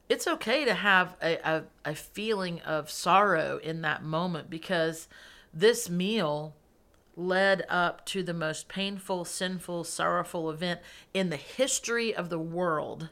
it's 0.09 0.27
okay 0.27 0.65
to 0.65 0.75
have 0.75 1.17
a, 1.23 1.37
a, 1.37 1.65
a 1.85 1.95
feeling 1.95 2.61
of 2.61 2.91
sorrow 2.91 3.59
in 3.63 3.83
that 3.83 4.03
moment 4.03 4.51
because 4.51 5.09
this 5.53 5.89
meal 5.89 6.55
led 7.17 7.65
up 7.69 8.05
to 8.07 8.23
the 8.23 8.35
most 8.35 8.69
painful, 8.69 9.25
sinful, 9.25 9.85
sorrowful 9.85 10.51
event 10.51 10.81
in 11.13 11.31
the 11.31 11.37
history 11.37 12.15
of 12.15 12.29
the 12.31 12.39
world 12.39 13.09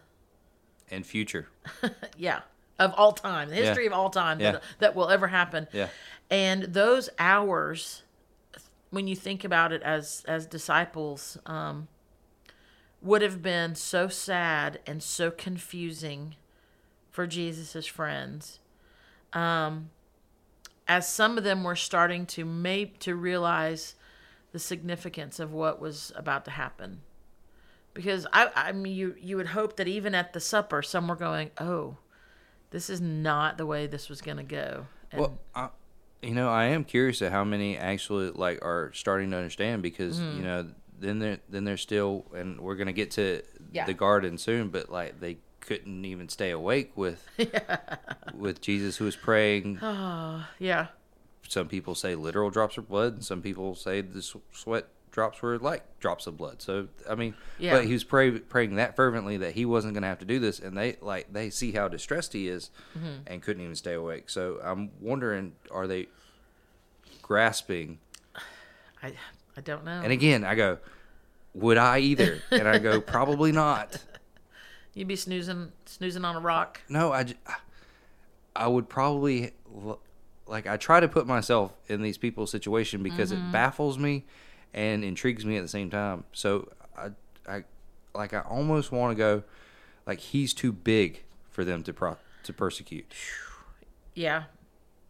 and 0.90 1.05
future. 1.05 1.48
yeah 2.16 2.40
of 2.79 2.93
all 2.97 3.12
time 3.12 3.49
the 3.49 3.55
history 3.57 3.85
Yeah. 3.85 3.91
of 3.91 3.93
all 3.93 4.11
time 4.11 4.41
Yeah. 4.41 4.53
that, 4.53 4.62
that 4.79 4.95
will 4.95 5.09
ever 5.09 5.29
happen 5.29 5.67
Yeah. 5.73 5.89
and 6.31 6.65
those 6.65 7.09
hours 7.19 8.03
when 8.91 9.07
you 9.09 9.17
think 9.17 9.45
about 9.45 9.73
it 9.73 9.83
as 9.83 10.25
as 10.29 10.47
disciples 10.47 11.39
um 11.47 11.89
would 13.03 13.23
have 13.23 13.43
been 13.43 13.75
so 13.75 14.09
sad 14.09 14.81
and 14.87 15.03
so 15.03 15.31
confusing 15.31 16.35
for 17.11 17.27
jesus's 17.27 17.87
friends 17.87 18.59
um 19.33 19.91
as 20.89 21.09
some 21.09 21.37
of 21.37 21.45
them 21.45 21.65
were 21.65 21.77
starting 21.77 22.27
to 22.27 22.45
make 22.45 22.99
to 23.01 23.15
realize 23.15 23.95
the 24.53 24.59
significance 24.59 25.41
of 25.41 25.53
what 25.53 25.81
was 25.81 26.12
about 26.17 26.45
to 26.45 26.51
happen 26.51 27.01
because 27.93 28.27
I, 28.31 28.51
I 28.55 28.73
mean, 28.73 28.95
you 28.95 29.15
you 29.19 29.39
would 29.39 29.47
hope 29.49 29.77
that 29.77 29.89
even 29.89 30.15
at 30.15 30.35
the 30.35 30.41
supper, 30.41 30.83
some 30.83 31.09
were 31.09 31.17
going, 31.17 31.51
"Oh, 31.59 31.97
this 32.70 32.90
is 32.90 33.00
not 33.00 33.59
the 33.59 33.66
way 33.66 33.87
this 33.87 34.09
was 34.09 34.20
going 34.20 34.38
to 34.38 34.42
go." 34.42 34.87
And 35.12 35.20
Well, 35.20 35.38
I, 35.55 35.68
you 36.22 36.35
know, 36.35 36.48
I 36.48 36.64
am 36.66 36.85
curious 36.85 37.22
at 37.22 37.31
how 37.33 37.44
many 37.44 37.76
actually 37.76 38.31
like 38.31 38.64
are 38.64 38.90
starting 38.94 39.31
to 39.31 39.37
understand 39.37 39.83
because 39.83 40.18
Mm-hmm. 40.20 40.37
you 40.38 40.42
know 40.42 40.68
then 40.98 41.18
they're 41.18 41.38
then 41.48 41.64
they're 41.64 41.76
still 41.76 42.24
and 42.35 42.59
we're 42.61 42.74
gonna 42.76 42.92
get 42.92 43.11
to 43.12 43.42
Yeah. 43.72 43.85
the 43.87 43.92
garden 43.94 44.38
soon, 44.38 44.68
but 44.70 44.90
like 44.90 45.20
they 45.20 45.38
couldn't 45.61 46.05
even 46.05 46.29
stay 46.29 46.50
awake 46.50 46.92
with 46.96 47.29
with 48.35 48.61
Jesus 48.61 48.96
who 48.96 49.05
was 49.05 49.16
praying. 49.16 49.79
yeah, 50.59 50.87
Some 51.48 51.68
people 51.68 51.94
say 51.94 52.14
literal 52.14 52.50
drops 52.50 52.79
of 52.79 52.88
blood, 52.88 53.14
and 53.14 53.24
some 53.24 53.42
people 53.42 53.74
say 53.74 54.00
the 54.00 54.22
sweat 54.52 54.87
drops 55.11 55.40
were 55.42 55.59
like 55.59 55.99
drops 56.01 56.27
of 56.27 56.37
blood. 56.37 56.61
So 56.61 56.88
I 57.09 57.14
mean, 57.14 57.35
Yeah. 57.59 57.73
but 57.77 57.85
he 57.87 57.92
was 57.92 58.05
pray, 58.05 58.31
praying 58.33 58.77
that 58.77 58.97
fervently 58.97 59.37
that 59.38 59.53
he 59.55 59.64
wasn't 59.64 59.95
going 59.95 60.03
to 60.03 60.09
have 60.09 60.19
to 60.19 60.25
do 60.27 60.38
this, 60.38 60.59
and 60.61 60.77
they 60.77 60.97
like 61.01 61.33
they 61.33 61.51
see 61.51 61.73
how 61.73 61.88
distressed 61.88 62.33
he 62.33 62.49
is, 62.49 62.71
Mm-hmm. 62.97 63.23
and 63.27 63.42
couldn't 63.42 63.62
even 63.62 63.75
stay 63.77 63.95
awake. 63.95 64.29
So 64.31 64.59
I'm 64.62 64.90
wondering, 65.01 65.53
are 65.71 65.87
they 65.87 66.09
grasping? 67.23 67.99
I 69.03 69.12
I 69.57 69.61
don't 69.62 69.85
know. 69.85 70.01
And 70.03 70.12
again, 70.12 70.45
I 70.45 70.55
go, 70.55 70.79
would 71.55 71.79
I 71.79 71.99
either? 72.01 72.42
And 72.51 72.69
I 72.69 72.79
go, 72.79 73.01
probably 73.16 73.53
not. 73.53 73.99
You'd 74.95 75.09
be 75.09 75.16
snoozing 75.16 75.73
snoozing 75.87 76.25
on 76.25 76.37
a 76.37 76.40
rock. 76.40 76.81
No, 76.88 77.12
I 77.12 77.27
I 78.55 78.66
would 78.69 78.88
probably 78.88 79.53
like 80.47 80.66
I 80.66 80.77
try 80.77 81.01
to 81.01 81.09
put 81.09 81.27
myself 81.27 81.75
in 81.88 82.03
these 82.03 82.19
people's 82.19 82.51
situation 82.51 83.03
because 83.03 83.33
Mm-hmm. 83.33 83.49
it 83.49 83.53
baffles 83.53 83.99
me 83.99 84.25
and 84.74 85.05
intrigues 85.05 85.44
me 85.44 85.57
at 85.57 85.62
the 85.62 85.68
same 85.68 85.90
time. 85.90 86.24
So 86.33 86.68
I 86.96 87.11
I 87.48 87.64
like 88.14 88.35
I 88.35 88.40
almost 88.40 88.92
want 88.92 89.12
to 89.12 89.16
go 89.16 89.42
like 90.07 90.20
he's 90.20 90.55
too 90.55 90.72
big 90.72 91.24
for 91.50 91.64
them 91.64 91.83
to 91.85 91.92
pro- 91.92 92.18
to 92.44 92.52
persecute. 92.52 93.12
Yeah. 94.14 94.44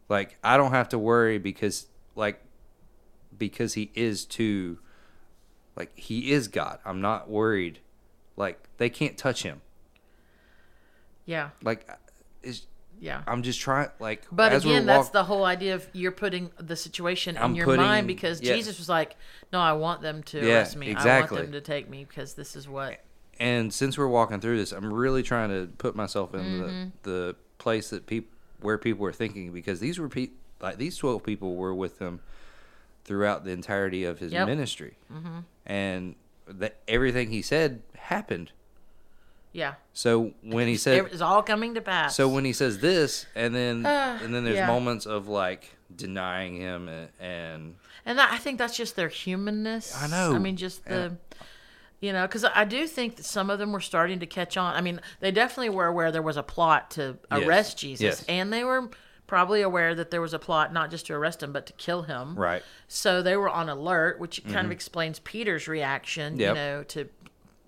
Like 0.09 0.39
I 0.43 0.57
don't 0.57 0.73
have 0.73 0.89
to 0.91 0.99
worry 0.99 1.39
because 1.39 1.87
like 2.15 2.43
because 3.37 3.75
he 3.75 3.91
is 3.95 4.25
too 4.25 4.79
like 5.77 5.97
he 5.99 6.33
is 6.33 6.49
God. 6.49 6.79
I'm 6.85 7.01
not 7.01 7.29
worried. 7.29 7.81
Like 8.37 8.69
they 8.79 8.89
can't 8.89 9.17
touch 9.17 9.43
him. 9.43 9.61
Yeah. 11.25 11.51
Like 11.63 11.89
is 12.43 12.67
Yeah. 13.01 13.23
I'm 13.27 13.43
just 13.43 13.61
trying 13.61 13.91
like 14.01 14.23
But 14.33 14.55
again, 14.55 14.87
that's 14.87 15.11
the 15.11 15.25
whole 15.25 15.45
idea 15.45 15.75
of 15.75 15.87
you're 15.93 16.13
putting 16.13 16.51
the 16.59 16.77
situation 16.77 17.37
in 17.37 17.43
I'm 17.43 17.55
your 17.55 17.67
putting- 17.67 17.83
mind 17.83 18.07
because 18.07 18.41
yeah. 18.41 18.55
Jesus 18.55 18.79
was 18.79 18.89
like, 18.89 19.17
"No, 19.53 19.61
I 19.61 19.73
want 19.75 20.01
them 20.03 20.23
to 20.25 20.41
Yeah, 20.41 20.55
arrest 20.59 20.77
me. 20.77 20.89
exactly. 20.91 21.39
I 21.39 21.41
want 21.43 21.53
them 21.53 21.61
to 21.61 21.67
take 21.67 21.89
me 21.91 22.05
because 22.05 22.35
this 22.35 22.57
is 22.57 22.69
what." 22.69 23.01
and 23.39 23.71
since 23.75 23.99
we're 23.99 24.07
walking 24.09 24.41
through 24.41 24.57
this, 24.57 24.73
I'm 24.73 24.91
really 24.93 25.23
trying 25.23 25.51
to 25.51 25.71
put 25.77 25.95
myself 25.95 26.33
in 26.35 26.41
Mm-hmm. 26.41 26.89
the 27.03 27.11
the 27.11 27.37
place 27.59 27.91
that 27.91 28.07
people 28.07 28.31
where 28.61 28.79
people 28.79 29.03
were 29.03 29.13
thinking 29.13 29.53
because 29.53 29.79
these 29.81 29.99
were 29.99 30.09
pe- 30.09 30.31
like 30.61 30.79
these 30.79 30.97
12 30.97 31.23
people 31.23 31.55
were 31.57 31.75
with 31.75 31.99
him 31.99 32.21
throughout 33.05 33.45
the 33.45 33.51
entirety 33.51 34.05
of 34.05 34.19
his 34.19 34.33
Yep. 34.33 34.47
ministry. 34.49 34.97
Mm-hmm. 35.13 35.39
And 35.67 36.15
that 36.49 36.77
everything 36.89 37.31
he 37.31 37.43
said 37.43 37.83
happened. 37.97 38.53
Yeah. 39.57 39.75
So 39.95 40.33
when 40.43 40.69
he 40.69 40.77
said 40.77 41.07
it's 41.11 41.23
all 41.23 41.43
coming 41.43 41.75
to 41.75 41.81
pass. 41.81 42.15
So 42.15 42.29
when 42.29 42.45
he 42.45 42.53
says 42.53 42.79
this, 42.81 43.25
and 43.35 43.55
then 43.55 43.85
Ah, 43.87 44.19
and 44.23 44.35
then 44.35 44.45
there's 44.45 44.57
yeah. 44.57 44.67
moments 44.67 45.07
of 45.07 45.29
like 45.29 45.75
denying 45.95 46.57
him 46.57 46.89
and, 46.89 47.09
and 47.19 47.75
And 48.05 48.19
that, 48.19 48.31
I 48.33 48.37
think 48.37 48.59
that's 48.59 48.77
just 48.77 48.97
their 48.97 49.09
humanness. 49.09 49.97
I 49.97 50.09
know. 50.09 50.35
I 50.35 50.39
mean, 50.39 50.57
just 50.57 50.85
the, 50.85 51.17
you 52.01 52.13
know, 52.13 52.27
because 52.27 52.45
I 52.45 52.65
do 52.65 52.87
think 52.87 53.17
that 53.17 53.25
some 53.25 53.49
of 53.49 53.59
them 53.59 53.73
were 53.73 53.81
starting 53.81 54.19
to 54.21 54.27
catch 54.27 54.57
on. 54.59 54.75
I 54.75 54.81
mean, 54.83 55.01
they 55.21 55.31
definitely 55.33 55.71
were 55.71 55.87
aware 55.87 56.13
there 56.13 56.21
was 56.23 56.37
a 56.37 56.43
plot 56.43 56.91
to 56.93 57.17
Yes. 57.31 57.43
arrest 57.43 57.79
Jesus, 57.79 58.03
Yes. 58.03 58.25
and 58.29 58.53
they 58.53 58.63
were 58.65 58.91
probably 59.27 59.63
aware 59.63 59.93
that 59.95 60.11
there 60.13 60.21
was 60.21 60.33
a 60.35 60.39
plot 60.39 60.73
not 60.73 60.89
just 60.91 61.07
to 61.07 61.13
arrest 61.15 61.43
him 61.43 61.51
but 61.53 61.67
to 61.67 61.73
kill 61.73 62.03
him. 62.03 62.37
right, 62.39 62.63
So 62.87 63.23
they 63.23 63.37
were 63.37 63.49
on 63.49 63.69
alert, 63.69 64.21
which 64.21 64.41
kind 64.53 64.65
of 64.67 64.71
explains 64.71 65.19
Peter's 65.21 65.67
reaction, 65.67 66.35
Mm-hmm. 66.35 66.41
Yep. 66.43 66.49
you 66.51 66.55
know, 66.55 66.83
to 66.85 67.09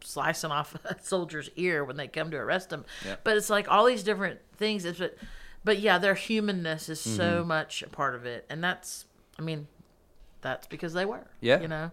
slicing 0.08 0.50
off 0.50 0.74
a 0.84 0.96
soldier's 1.02 1.50
ear 1.56 1.84
when 1.84 1.96
they 1.96 2.08
come 2.08 2.30
to 2.30 2.36
arrest 2.36 2.72
him. 2.72 2.84
Yep. 3.04 3.20
But 3.24 3.36
it's 3.36 3.50
like 3.50 3.70
all 3.70 3.84
these 3.84 4.02
different 4.02 4.40
things. 4.56 4.84
It's, 4.84 4.98
but, 4.98 5.16
but 5.64 5.78
yeah, 5.78 5.98
their 5.98 6.14
humanness 6.14 6.88
is 6.88 7.00
so 7.00 7.38
Mm-hmm. 7.40 7.48
much 7.48 7.82
a 7.82 7.88
part 7.88 8.14
of 8.14 8.24
it, 8.26 8.46
and 8.48 8.62
that's, 8.62 9.04
I 9.38 9.42
mean, 9.42 9.66
that's 10.40 10.66
because 10.66 10.92
they 10.94 11.04
were. 11.04 11.26
Yeah. 11.40 11.60
You 11.60 11.68
know, 11.68 11.90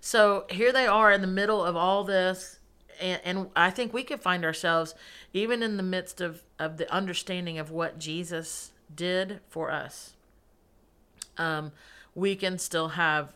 so 0.00 0.44
here 0.50 0.72
they 0.72 0.86
are 0.86 1.12
in 1.12 1.20
the 1.20 1.26
middle 1.26 1.64
of 1.64 1.76
all 1.76 2.04
this, 2.04 2.58
and, 3.00 3.20
and 3.24 3.50
I 3.54 3.70
think 3.70 3.92
we 3.92 4.02
could 4.04 4.20
find 4.20 4.44
ourselves 4.44 4.94
even 5.32 5.62
in 5.62 5.76
the 5.76 5.82
midst 5.82 6.20
of 6.20 6.42
of 6.58 6.76
the 6.78 6.92
understanding 6.92 7.58
of 7.58 7.70
what 7.70 7.98
Jesus 7.98 8.72
did 8.94 9.40
for 9.48 9.70
us 9.70 10.14
um, 11.36 11.72
we 12.14 12.34
can 12.34 12.58
still 12.58 12.88
have 12.88 13.34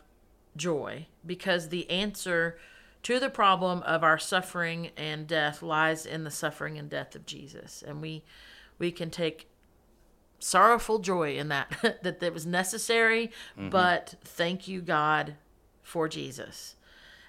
joy 0.57 1.05
because 1.25 1.69
the 1.69 1.89
answer 1.89 2.57
to 3.03 3.19
the 3.19 3.29
problem 3.29 3.81
of 3.83 4.03
our 4.03 4.17
suffering 4.17 4.89
and 4.97 5.27
death 5.27 5.61
lies 5.61 6.05
in 6.05 6.23
the 6.23 6.31
suffering 6.31 6.77
and 6.77 6.89
death 6.89 7.15
of 7.15 7.25
Jesus, 7.25 7.83
and 7.85 8.01
we 8.01 8.23
we 8.79 8.91
can 8.91 9.09
take 9.09 9.47
sorrowful 10.39 10.99
joy 10.99 11.37
in 11.37 11.49
that 11.49 11.99
that 12.03 12.19
that 12.19 12.33
was 12.33 12.45
necessary, 12.45 13.31
but 13.69 14.15
thank 14.23 14.67
you 14.67 14.81
God 14.81 15.35
for 15.81 16.07
Jesus. 16.07 16.75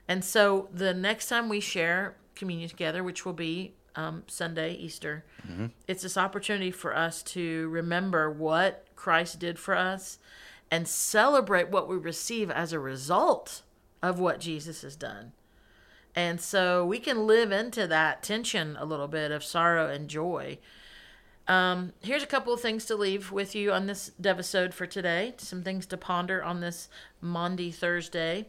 And 0.07 0.25
so 0.25 0.69
the 0.73 0.93
next 0.95 1.29
time 1.29 1.49
we 1.49 1.61
share 1.61 2.17
communion 2.35 2.69
together, 2.69 3.03
which 3.03 3.25
will 3.25 3.33
be 3.33 3.75
um, 3.97 4.25
Sunday, 4.27 4.75
Easter, 4.75 5.25
it's 5.89 6.03
this 6.03 6.17
opportunity 6.17 6.71
for 6.71 6.95
us 6.97 7.23
to 7.23 7.69
remember 7.69 8.31
what 8.31 8.87
Christ 8.97 9.39
did 9.39 9.59
for 9.59 9.75
us 9.77 10.19
and 10.71 10.87
celebrate 10.89 11.69
what 11.69 11.89
we 11.89 11.97
receive 11.97 12.51
as 12.51 12.73
a 12.73 12.79
result 12.81 13.63
of 14.03 14.19
what 14.19 14.41
Jesus 14.41 14.83
has 14.83 14.97
done. 14.97 15.33
And 16.15 16.41
so 16.41 16.87
we 16.87 16.99
can 16.99 17.27
live 17.27 17.51
into 17.51 17.87
that 17.89 18.23
tension 18.23 18.77
a 18.79 18.85
little 18.85 19.09
bit 19.09 19.31
of 19.31 19.43
sorrow 19.43 19.89
and 19.89 20.09
joy. 20.09 20.59
Um, 21.47 21.93
here's 22.01 22.23
a 22.23 22.27
couple 22.27 22.55
of 22.55 22.61
things 22.61 22.87
to 22.87 22.97
leave 22.97 23.31
with 23.31 23.55
you 23.55 23.73
on 23.73 23.87
this 23.87 24.13
devisode 24.21 24.73
for 24.73 24.87
today. 24.87 25.35
Some 25.39 25.63
things 25.63 25.87
to 25.87 25.97
ponder 25.97 26.43
on 26.43 26.61
this 26.61 26.89
Maundy 27.21 27.71
Thursday. 27.71 28.47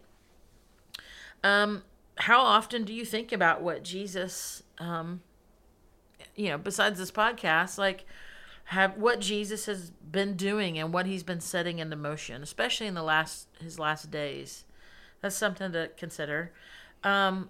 Um, 1.43 1.83
how 2.17 2.41
often 2.41 2.83
do 2.85 2.93
you 2.93 3.03
think 3.03 3.31
about 3.31 3.61
what 3.61 3.83
Jesus, 3.83 4.63
um, 4.77 5.21
you 6.35 6.49
know, 6.49 6.57
besides 6.57 6.97
this 6.97 7.11
podcast, 7.11 7.77
like 7.77 8.05
have 8.65 8.97
what 8.97 9.19
Jesus 9.19 9.65
has 9.65 9.91
been 9.91 10.35
doing 10.35 10.79
and 10.79 10.93
what 10.93 11.05
he's 11.05 11.23
been 11.23 11.41
setting 11.41 11.79
into 11.79 11.95
motion, 11.95 12.41
especially 12.41 12.87
in 12.87 12.93
the 12.93 13.03
last 13.03 13.47
his 13.59 13.77
last 13.77 14.09
days. 14.09 14.63
That's 15.21 15.35
something 15.35 15.71
to 15.73 15.89
consider. 15.97 16.51
Um, 17.03 17.49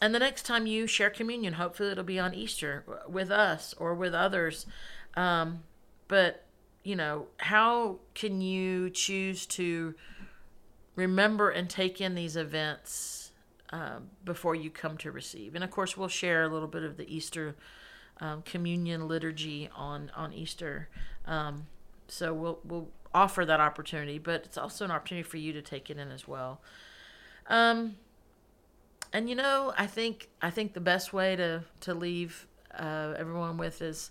and 0.00 0.14
the 0.14 0.18
next 0.18 0.44
time 0.44 0.66
you 0.66 0.86
share 0.86 1.10
communion, 1.10 1.54
hopefully 1.54 1.90
it'll 1.90 2.04
be 2.04 2.18
on 2.18 2.34
Easter 2.34 2.84
with 3.08 3.30
us 3.30 3.74
or 3.78 3.94
with 3.94 4.14
others. 4.14 4.66
Um, 5.14 5.64
but 6.08 6.46
you 6.82 6.96
know, 6.96 7.26
how 7.38 7.98
can 8.14 8.40
you 8.40 8.90
choose 8.90 9.44
to 9.46 9.94
remember 10.96 11.50
and 11.50 11.68
take 11.68 12.00
in 12.00 12.14
these 12.14 12.36
events 12.36 13.32
um, 13.70 14.10
before 14.24 14.54
you 14.54 14.70
come 14.70 14.96
to 14.98 15.10
receive? 15.10 15.54
And 15.54 15.62
of 15.62 15.70
course, 15.70 15.96
we'll 15.96 16.08
share 16.08 16.44
a 16.44 16.48
little 16.48 16.68
bit 16.68 16.82
of 16.82 16.96
the 16.96 17.14
Easter 17.14 17.56
um, 18.20 18.42
communion 18.42 19.08
liturgy 19.08 19.68
on 19.74 20.10
on 20.14 20.32
Easter. 20.32 20.88
Um, 21.26 21.66
so 22.08 22.32
we'll 22.32 22.60
we'll 22.64 22.88
offer 23.12 23.44
that 23.44 23.60
opportunity, 23.60 24.18
but 24.18 24.42
it's 24.44 24.58
also 24.58 24.84
an 24.84 24.90
opportunity 24.90 25.28
for 25.28 25.36
you 25.36 25.52
to 25.52 25.62
take 25.62 25.90
it 25.90 25.98
in 25.98 26.10
as 26.10 26.26
well. 26.26 26.60
Um, 27.48 27.96
and 29.12 29.28
you 29.28 29.34
know, 29.34 29.72
I 29.76 29.86
think 29.86 30.28
I 30.40 30.50
think 30.50 30.74
the 30.74 30.80
best 30.80 31.12
way 31.12 31.36
to 31.36 31.64
to 31.80 31.94
leave 31.94 32.46
uh, 32.78 33.14
everyone 33.16 33.56
with 33.56 33.82
is: 33.82 34.10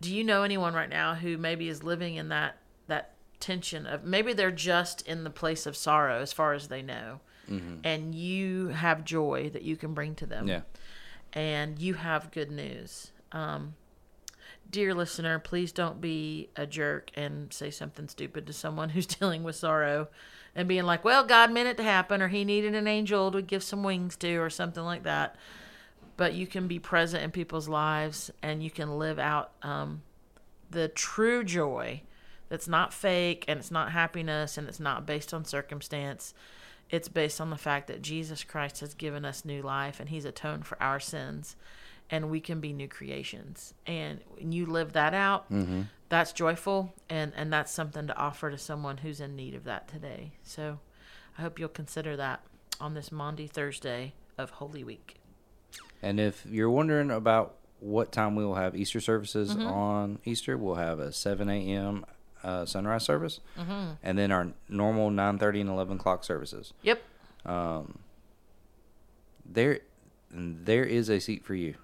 Do 0.00 0.14
you 0.14 0.24
know 0.24 0.42
anyone 0.42 0.74
right 0.74 0.88
now 0.88 1.14
who 1.14 1.36
maybe 1.36 1.68
is 1.68 1.82
living 1.82 2.16
in 2.16 2.28
that 2.28 2.58
that 2.86 3.14
tension 3.40 3.86
of 3.86 4.04
maybe 4.04 4.32
they're 4.32 4.50
just 4.50 5.06
in 5.06 5.24
the 5.24 5.30
place 5.30 5.66
of 5.66 5.76
sorrow 5.76 6.20
as 6.20 6.32
far 6.32 6.52
as 6.54 6.68
they 6.68 6.82
know, 6.82 7.20
and 7.84 8.14
you 8.14 8.68
have 8.68 9.04
joy 9.04 9.50
that 9.50 9.62
you 9.62 9.76
can 9.76 9.94
bring 9.94 10.14
to 10.16 10.26
them. 10.26 10.46
Yeah, 10.46 10.60
and 11.32 11.78
you 11.78 11.94
have 11.94 12.30
good 12.30 12.50
news. 12.50 13.10
Um, 13.32 13.74
dear 14.70 14.94
listener, 14.94 15.38
please 15.38 15.72
don't 15.72 16.00
be 16.00 16.50
a 16.56 16.66
jerk 16.66 17.10
and 17.14 17.52
say 17.52 17.70
something 17.70 18.08
stupid 18.08 18.46
to 18.46 18.52
someone 18.52 18.90
who's 18.90 19.06
dealing 19.18 19.42
with 19.42 19.56
sorrow 19.56 20.08
and 20.54 20.68
being 20.68 20.84
like, 20.84 21.04
well, 21.04 21.24
God 21.24 21.50
meant 21.50 21.68
it 21.68 21.76
to 21.78 21.82
happen, 21.82 22.22
or 22.22 22.28
He 22.28 22.44
needed 22.44 22.74
an 22.74 22.86
angel 22.86 23.32
to 23.32 23.42
give 23.42 23.62
some 23.62 23.82
wings 23.82 24.16
to, 24.18 24.36
or 24.36 24.50
something 24.50 24.84
like 24.84 25.02
that. 25.02 25.36
But 26.16 26.34
you 26.34 26.46
can 26.46 26.68
be 26.68 26.78
present 26.78 27.24
in 27.24 27.30
people's 27.32 27.68
lives 27.68 28.30
and 28.40 28.62
you 28.62 28.70
can 28.70 28.98
live 28.98 29.18
out 29.18 29.50
um, 29.62 30.02
the 30.70 30.86
true 30.88 31.42
joy 31.42 32.02
that's 32.48 32.68
not 32.68 32.94
fake 32.94 33.44
and 33.48 33.58
it's 33.58 33.72
not 33.72 33.90
happiness 33.90 34.56
and 34.56 34.68
it's 34.68 34.78
not 34.78 35.06
based 35.06 35.34
on 35.34 35.44
circumstance. 35.44 36.32
It's 36.88 37.08
based 37.08 37.40
on 37.40 37.50
the 37.50 37.56
fact 37.56 37.88
that 37.88 38.00
Jesus 38.00 38.44
Christ 38.44 38.78
has 38.78 38.94
given 38.94 39.24
us 39.24 39.44
new 39.44 39.60
life 39.60 39.98
and 39.98 40.08
He's 40.08 40.24
atoned 40.24 40.66
for 40.66 40.80
our 40.80 41.00
sins 41.00 41.56
and 42.10 42.30
we 42.30 42.40
can 42.40 42.60
be 42.60 42.72
new 42.72 42.88
creations. 42.88 43.74
And 43.86 44.20
when 44.34 44.52
you 44.52 44.66
live 44.66 44.92
that 44.92 45.14
out, 45.14 45.46
that's 46.08 46.32
joyful 46.32 46.94
and, 47.08 47.32
and 47.34 47.52
that's 47.52 47.72
something 47.72 48.06
to 48.06 48.16
offer 48.16 48.50
to 48.50 48.58
someone 48.58 48.98
who's 48.98 49.20
in 49.20 49.34
need 49.36 49.54
of 49.54 49.64
that 49.64 49.88
today. 49.88 50.32
So 50.42 50.78
I 51.38 51.42
hope 51.42 51.58
you'll 51.58 51.68
consider 51.70 52.16
that 52.16 52.40
on 52.80 52.94
this 52.94 53.10
Maundy 53.10 53.46
Thursday 53.46 54.12
of 54.38 54.50
Holy 54.50 54.84
Week. 54.84 55.16
And 56.02 56.20
if 56.20 56.44
you're 56.46 56.70
wondering 56.70 57.10
about 57.10 57.54
what 57.80 58.12
time 58.12 58.34
we 58.36 58.44
will 58.44 58.54
have 58.56 58.76
Easter 58.76 59.00
services 59.00 59.50
Mm-hmm. 59.50 59.66
on 59.66 60.18
Easter, 60.24 60.56
we'll 60.56 60.74
have 60.76 60.98
a 61.00 61.12
7 61.12 61.48
a.m. 61.48 62.04
Uh, 62.42 62.64
sunrise 62.66 63.02
service, 63.04 63.40
Mm-hmm. 63.58 63.92
and 64.02 64.18
then 64.18 64.30
our 64.30 64.48
normal 64.68 65.10
9:30 65.10 65.62
and 65.62 65.70
11 65.70 65.96
o'clock 65.96 66.24
services. 66.24 66.74
Yep. 66.82 67.02
Um, 67.46 67.98
There, 69.46 69.80
there 70.30 70.84
is 70.84 71.08
a 71.08 71.20
seat 71.20 71.44
for 71.44 71.54
you. 71.54 71.74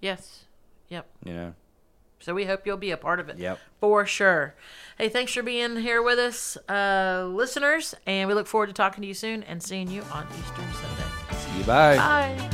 Yes. 0.00 0.44
Yep. 0.88 1.06
You 1.24 1.32
know. 1.32 1.54
So 2.20 2.34
we 2.34 2.44
hope 2.44 2.66
you'll 2.66 2.76
be 2.76 2.90
a 2.90 2.98
part 2.98 3.18
of 3.18 3.30
it. 3.30 3.38
Yep. 3.38 3.58
For 3.80 4.04
sure. 4.04 4.54
Hey, 4.98 5.08
thanks 5.08 5.32
for 5.32 5.42
being 5.42 5.76
here 5.76 6.02
with 6.02 6.18
us, 6.18 6.58
uh, 6.68 7.26
listeners, 7.32 7.94
and 8.06 8.28
we 8.28 8.34
look 8.34 8.46
forward 8.46 8.66
to 8.66 8.74
talking 8.74 9.00
to 9.00 9.08
you 9.08 9.14
soon 9.14 9.42
and 9.44 9.62
seeing 9.62 9.88
you 9.88 10.02
on 10.12 10.26
Easter 10.38 10.62
Sunday. 10.74 11.36
See 11.38 11.58
you. 11.58 11.64
Bye. 11.64 11.96
Bye. 11.96 12.50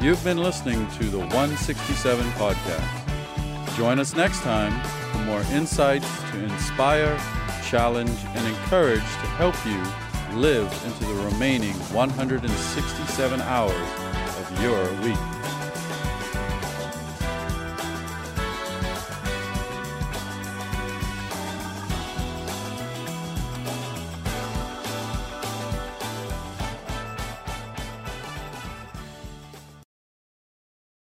You've 0.00 0.22
been 0.22 0.38
listening 0.38 0.86
to 0.98 1.04
the 1.04 1.18
167 1.18 2.24
podcast. 2.32 3.76
Join 3.76 3.98
us 3.98 4.14
next 4.14 4.42
time 4.42 4.72
for 5.10 5.18
more 5.20 5.40
insights 5.52 6.06
to 6.30 6.44
inspire, 6.44 7.18
challenge, 7.64 8.16
and 8.36 8.46
encourage 8.46 9.00
to 9.00 9.26
help 9.38 9.56
you 9.66 9.82
live 10.34 10.70
into 10.84 11.04
the 11.04 11.14
remaining 11.30 11.74
167 11.92 13.40
hours 13.42 13.70
of 14.38 14.62
your 14.62 14.84
week. 15.02 15.33